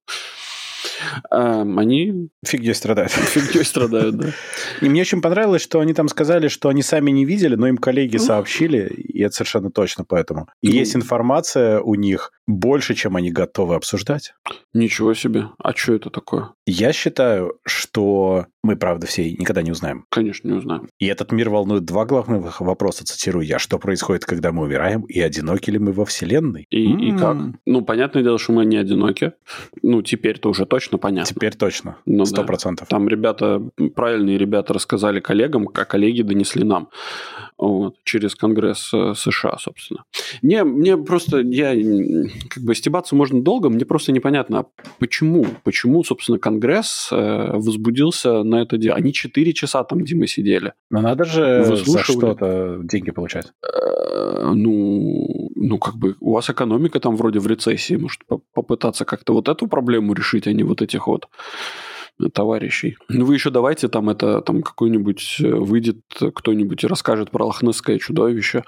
[1.30, 2.30] Они...
[2.46, 3.12] Фигней страдают.
[3.12, 4.30] Фигней страдают, да.
[4.82, 7.78] И мне очень понравилось, что они там сказали, что они сами не видели, но им
[7.78, 10.48] коллеги сообщили, и это совершенно точно поэтому.
[10.62, 10.74] И ну.
[10.74, 14.34] есть информация у них больше, чем они готовы обсуждать.
[14.74, 15.50] Ничего себе.
[15.58, 16.52] А что это такое?
[16.66, 20.06] Я считаю, что мы, правда, все никогда не узнаем.
[20.10, 20.88] Конечно, не узнаем.
[21.00, 23.58] И этот мир волнует два главных вопроса, цитирую я.
[23.58, 26.68] Что происходит, когда мы умираем, и одиноки ли мы во Вселенной?
[26.70, 27.38] И, и как?
[27.66, 29.34] Ну, понятное дело, что мы не одиноки.
[29.82, 31.34] Ну, теперь-то уже точно понятно.
[31.34, 31.98] Теперь точно.
[32.06, 32.88] Ну Сто процентов.
[32.90, 32.96] Да.
[32.98, 33.62] Там ребята,
[33.96, 36.90] правильные ребята рассказали коллегам, как коллеги донесли нам.
[37.62, 40.04] Вот, через Конгресс э, США, собственно.
[40.42, 41.76] Не, мне просто, я,
[42.50, 44.66] как бы, стебаться можно долго, мне просто непонятно, а
[44.98, 48.98] почему, почему, собственно, Конгресс э, возбудился на это дело.
[48.98, 50.74] Они 4 часа там, где мы сидели.
[50.90, 53.54] Но надо же за что-то деньги получать.
[53.64, 58.22] Э, ну, ну, как бы, у вас экономика там вроде в рецессии, может,
[58.56, 61.28] попытаться как-то вот эту проблему решить, а не вот этих вот
[62.30, 62.98] товарищей.
[63.10, 65.98] Ну, вы еще давайте там это, там какой-нибудь э, выйдет
[66.36, 68.64] кто-нибудь и расскажет про лохнесское чудовище.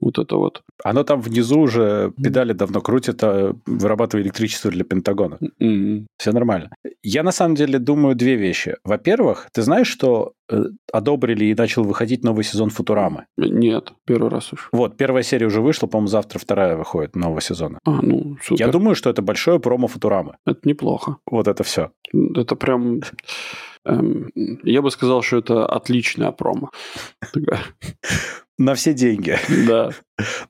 [0.00, 0.62] Вот это вот.
[0.82, 5.38] Оно там внизу уже педали давно крутит, а вырабатывая электричество для Пентагона.
[5.60, 6.06] Mm-hmm.
[6.16, 6.70] Все нормально.
[7.02, 8.76] Я на самом деле думаю две вещи.
[8.84, 13.26] Во-первых, ты знаешь, что э, одобрили и начал выходить новый сезон Футурамы?
[13.36, 14.68] Нет, первый раз уж.
[14.72, 17.78] Вот, первая серия уже вышла, по-моему, завтра вторая выходит нового сезона.
[17.84, 18.66] А, ну, супер.
[18.66, 20.36] Я думаю, что это большое промо Футурамы.
[20.46, 21.16] Это неплохо.
[21.26, 21.90] Вот это все.
[22.12, 22.79] Это прям...
[23.86, 24.30] Эм,
[24.62, 26.70] я бы сказал, что это отличная промо.
[28.58, 29.38] На все деньги.
[29.66, 29.90] Да.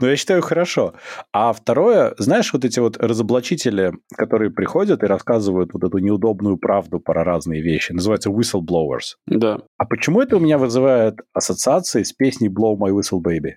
[0.00, 0.94] Но я считаю, хорошо.
[1.32, 6.98] А второе, знаешь, вот эти вот разоблачители, которые приходят и рассказывают вот эту неудобную правду
[6.98, 9.14] про разные вещи, называются whistleblowers.
[9.28, 9.60] Да.
[9.78, 13.52] А почему это у меня вызывает ассоциации с песней Blow My Whistle Baby?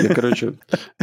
[0.00, 0.54] Я, короче...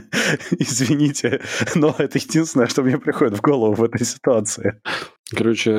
[0.51, 1.41] Извините,
[1.75, 4.81] но это единственное, что мне приходит в голову в этой ситуации.
[5.35, 5.71] Короче,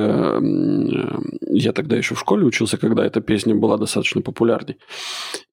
[1.50, 4.78] я тогда еще в школе учился, когда эта песня была достаточно популярной.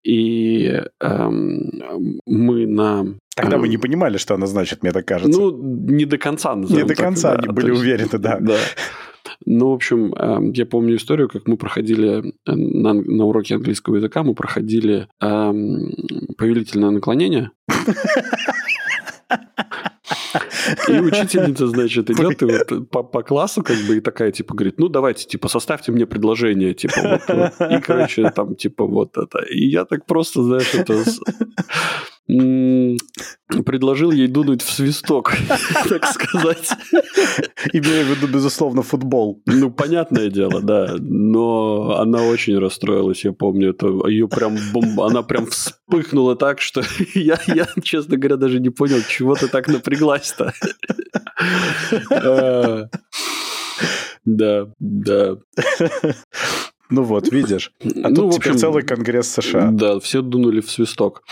[0.04, 3.06] И эм, мы на...
[3.36, 5.40] Тогда мы не понимали, что она значит, мне так кажется.
[5.40, 6.56] Ну, не до конца.
[6.56, 8.38] Не до конца так, они да, были есть, уверены, да.
[8.40, 8.58] Да.
[9.46, 13.96] Ну, в общем, эм, я помню историю, как мы проходили э, на, на уроке английского
[13.96, 15.92] языка, мы проходили эм,
[16.38, 17.52] повелительное наклонение.
[20.88, 24.80] И учительница, значит, идет и вот по, по классу как бы и такая, типа, говорит,
[24.80, 27.72] ну, давайте, типа, составьте мне предложение, типа, вот, вот.
[27.72, 29.40] И, короче, там, типа, вот это.
[29.40, 31.04] И я так просто, знаешь, это
[33.66, 35.34] предложил ей дунуть в свисток,
[35.90, 36.70] так сказать.
[37.74, 39.42] Имея в виду, безусловно, футбол.
[39.48, 40.96] Ну, понятное дело, да.
[41.00, 43.72] Но она очень расстроилась, я помню.
[43.72, 46.84] Это ее прям бомба, она прям вспыхнула так, что
[47.16, 50.19] я, я, честно говоря, даже не понял, чего ты так напряглась-то.
[52.12, 52.90] А,
[54.26, 55.38] да, да.
[56.90, 57.72] Ну вот, видишь.
[57.84, 59.70] А ну, тут общем, теперь целый конгресс США.
[59.72, 61.24] Да, все дунули в свисток.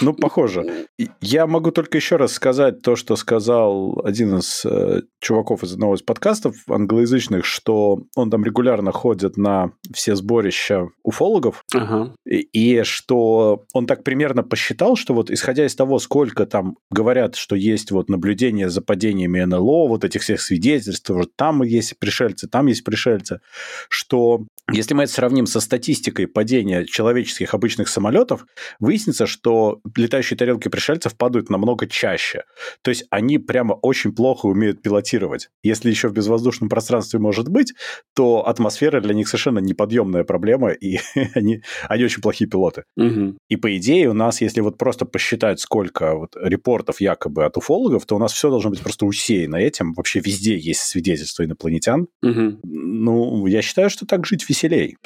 [0.00, 0.86] Ну, похоже.
[1.20, 5.96] Я могу только еще раз сказать то, что сказал один из э, чуваков из одного
[5.96, 12.14] из подкастов англоязычных, что он там регулярно ходит на все сборища уфологов, ага.
[12.26, 17.36] и, и что он так примерно посчитал, что вот исходя из того, сколько там говорят,
[17.36, 22.48] что есть вот наблюдение за падениями НЛО, вот этих всех свидетельств, вот там есть пришельцы,
[22.48, 23.40] там есть пришельцы,
[23.88, 28.46] что если мы это сравним со статистикой падения человеческих обычных самолетов,
[28.78, 32.44] выяснится, что летающие тарелки пришельцев падают намного чаще.
[32.82, 35.48] То есть они прямо очень плохо умеют пилотировать.
[35.62, 37.74] Если еще в безвоздушном пространстве может быть,
[38.14, 40.98] то атмосфера для них совершенно неподъемная проблема, и
[41.34, 42.84] они, они очень плохие пилоты.
[42.96, 43.36] Угу.
[43.48, 48.06] И по идее у нас, если вот просто посчитать, сколько вот репортов якобы от уфологов,
[48.06, 49.92] то у нас все должно быть просто усеяно этим.
[49.94, 52.06] Вообще везде есть свидетельства инопланетян.
[52.22, 52.60] Угу.
[52.62, 54.98] Ну, я считаю, что так жить веселей.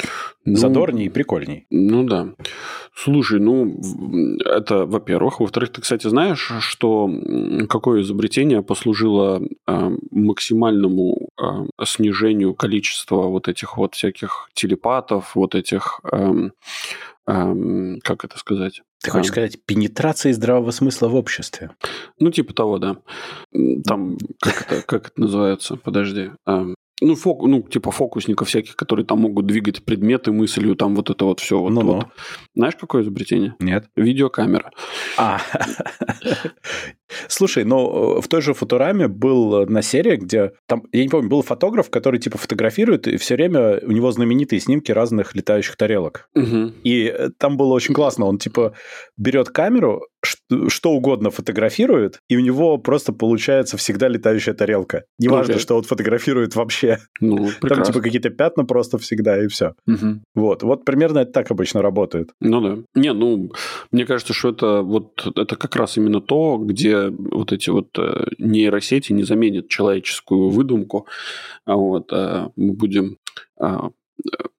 [0.45, 1.67] Ну, Задорней и прикольней.
[1.71, 2.35] Ну да.
[2.95, 3.81] Слушай, ну,
[4.45, 5.41] это, во-первых.
[5.41, 7.11] Во-вторых, ты, кстати, знаешь, что
[7.69, 16.01] какое изобретение послужило э, максимальному э, снижению количества вот этих вот всяких телепатов, вот этих...
[16.13, 16.51] Э,
[17.29, 18.83] э, как это сказать?
[19.03, 19.33] Ты хочешь а.
[19.33, 21.71] сказать, пенетрации здравого смысла в обществе?
[22.19, 22.97] Ну, типа того, да.
[23.85, 25.77] Там, как это, как это называется?
[25.77, 26.31] Подожди.
[27.03, 31.27] Ну, фок, ну, типа фокусников всяких, которые там могут двигать предметы мыслью, там вот это
[31.27, 31.59] вот все.
[31.59, 32.07] Вот, ну вот.
[32.55, 33.55] Знаешь, какое изобретение?
[33.61, 33.91] Нет.
[33.97, 34.71] Видеокамера.
[35.19, 35.39] А.
[37.29, 41.43] Слушай, ну, в той же Футураме был на серии, где там, я не помню, был
[41.43, 46.29] фотограф, который типа фотографирует, и все время у него знаменитые снимки разных летающих тарелок.
[46.35, 46.73] Угу.
[46.85, 48.27] И там было очень классно.
[48.27, 48.75] Он типа
[49.17, 50.07] берет камеру,
[50.69, 55.05] что угодно фотографирует, и у него просто получается всегда летающая тарелка.
[55.19, 55.59] Неважно, okay.
[55.59, 56.99] что он фотографирует вообще.
[57.21, 59.75] Ну, Там типа какие-то пятна просто всегда, и все.
[59.87, 60.21] Угу.
[60.35, 60.63] Вот.
[60.63, 62.31] Вот примерно это так обычно работает.
[62.41, 62.79] Ну да.
[62.95, 63.53] Не, ну,
[63.93, 68.27] мне кажется, что это вот это как раз именно то, где вот эти вот э,
[68.39, 71.07] нейросети не заменят человеческую выдумку.
[71.65, 73.19] А вот а мы будем
[73.59, 73.91] а,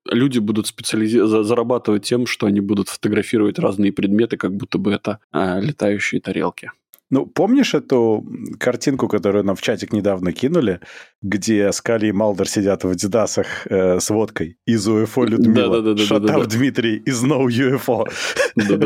[0.05, 1.19] люди будут специализи...
[1.19, 6.71] зарабатывать тем, что они будут фотографировать разные предметы, как будто бы это а, летающие тарелки.
[7.09, 8.25] Ну, помнишь эту
[8.59, 10.81] картинку, которую нам в чатик недавно кинули,
[11.23, 15.81] где Скали и Малдер сидят в Адидасах э, с водкой из UFO Людмила?
[15.81, 16.03] Да-да-да.
[16.03, 18.07] Шатав Дмитрий из No UFO.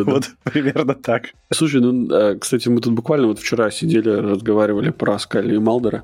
[0.06, 1.30] Вот примерно так.
[1.52, 6.04] Слушай, ну, а, кстати, мы тут буквально вот вчера сидели, разговаривали про Скали и Малдера.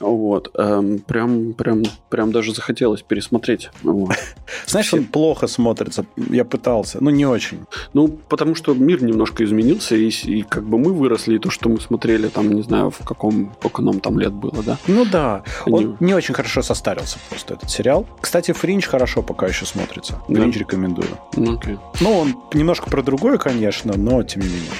[0.00, 0.50] Вот.
[0.58, 3.70] Эм, прям, прям, прям даже захотелось пересмотреть.
[4.66, 6.06] Знаешь, он плохо смотрится.
[6.30, 6.98] Я пытался.
[7.00, 7.60] Ну, не очень.
[7.94, 11.68] Ну, потому что мир немножко изменился, и, и как бы мы выросли, и то, что
[11.68, 14.78] мы смотрели, там, не знаю, в каком, сколько нам там лет было, да?
[14.88, 15.44] Ну да.
[15.74, 18.06] Он не очень хорошо состарился просто, этот сериал.
[18.20, 20.20] Кстати, Фринч хорошо пока еще смотрится.
[20.26, 20.60] Фринч да.
[20.60, 21.18] рекомендую.
[21.36, 21.78] Ну, окей.
[22.00, 24.70] Ну, он немножко про другое, конечно, но тем не менее.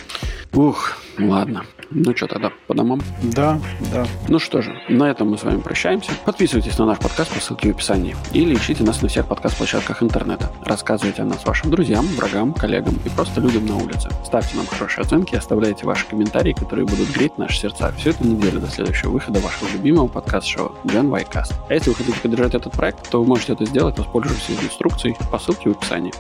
[0.53, 1.65] Ух, ладно.
[1.91, 3.01] Ну что тогда, по домам?
[3.23, 3.59] Да,
[3.93, 4.07] да.
[4.29, 6.13] Ну что же, на этом мы с вами прощаемся.
[6.25, 8.15] Подписывайтесь на наш подкаст по ссылке в описании.
[8.33, 10.53] Или ищите нас на всех подкаст-площадках интернета.
[10.65, 14.11] Рассказывайте о нас вашим друзьям, врагам, коллегам и просто людям на улице.
[14.25, 18.61] Ставьте нам хорошие оценки оставляйте ваши комментарии, которые будут греть наши сердца всю эту неделю
[18.61, 21.55] до следующего выхода вашего любимого подкаст-шоу Gen Ycast.
[21.69, 25.39] А если вы хотите поддержать этот проект, то вы можете это сделать, воспользовавшись инструкцией по
[25.39, 26.13] ссылке в описании.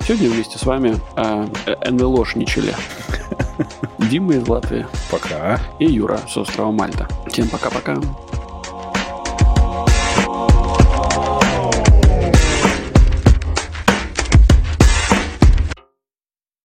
[0.00, 2.74] Сегодня вместе с вами э, э, НЛОшничали.
[3.98, 4.86] Дима из Латвии.
[5.10, 5.60] Пока.
[5.78, 7.08] И Юра с острова Мальта.
[7.28, 7.96] Всем пока-пока.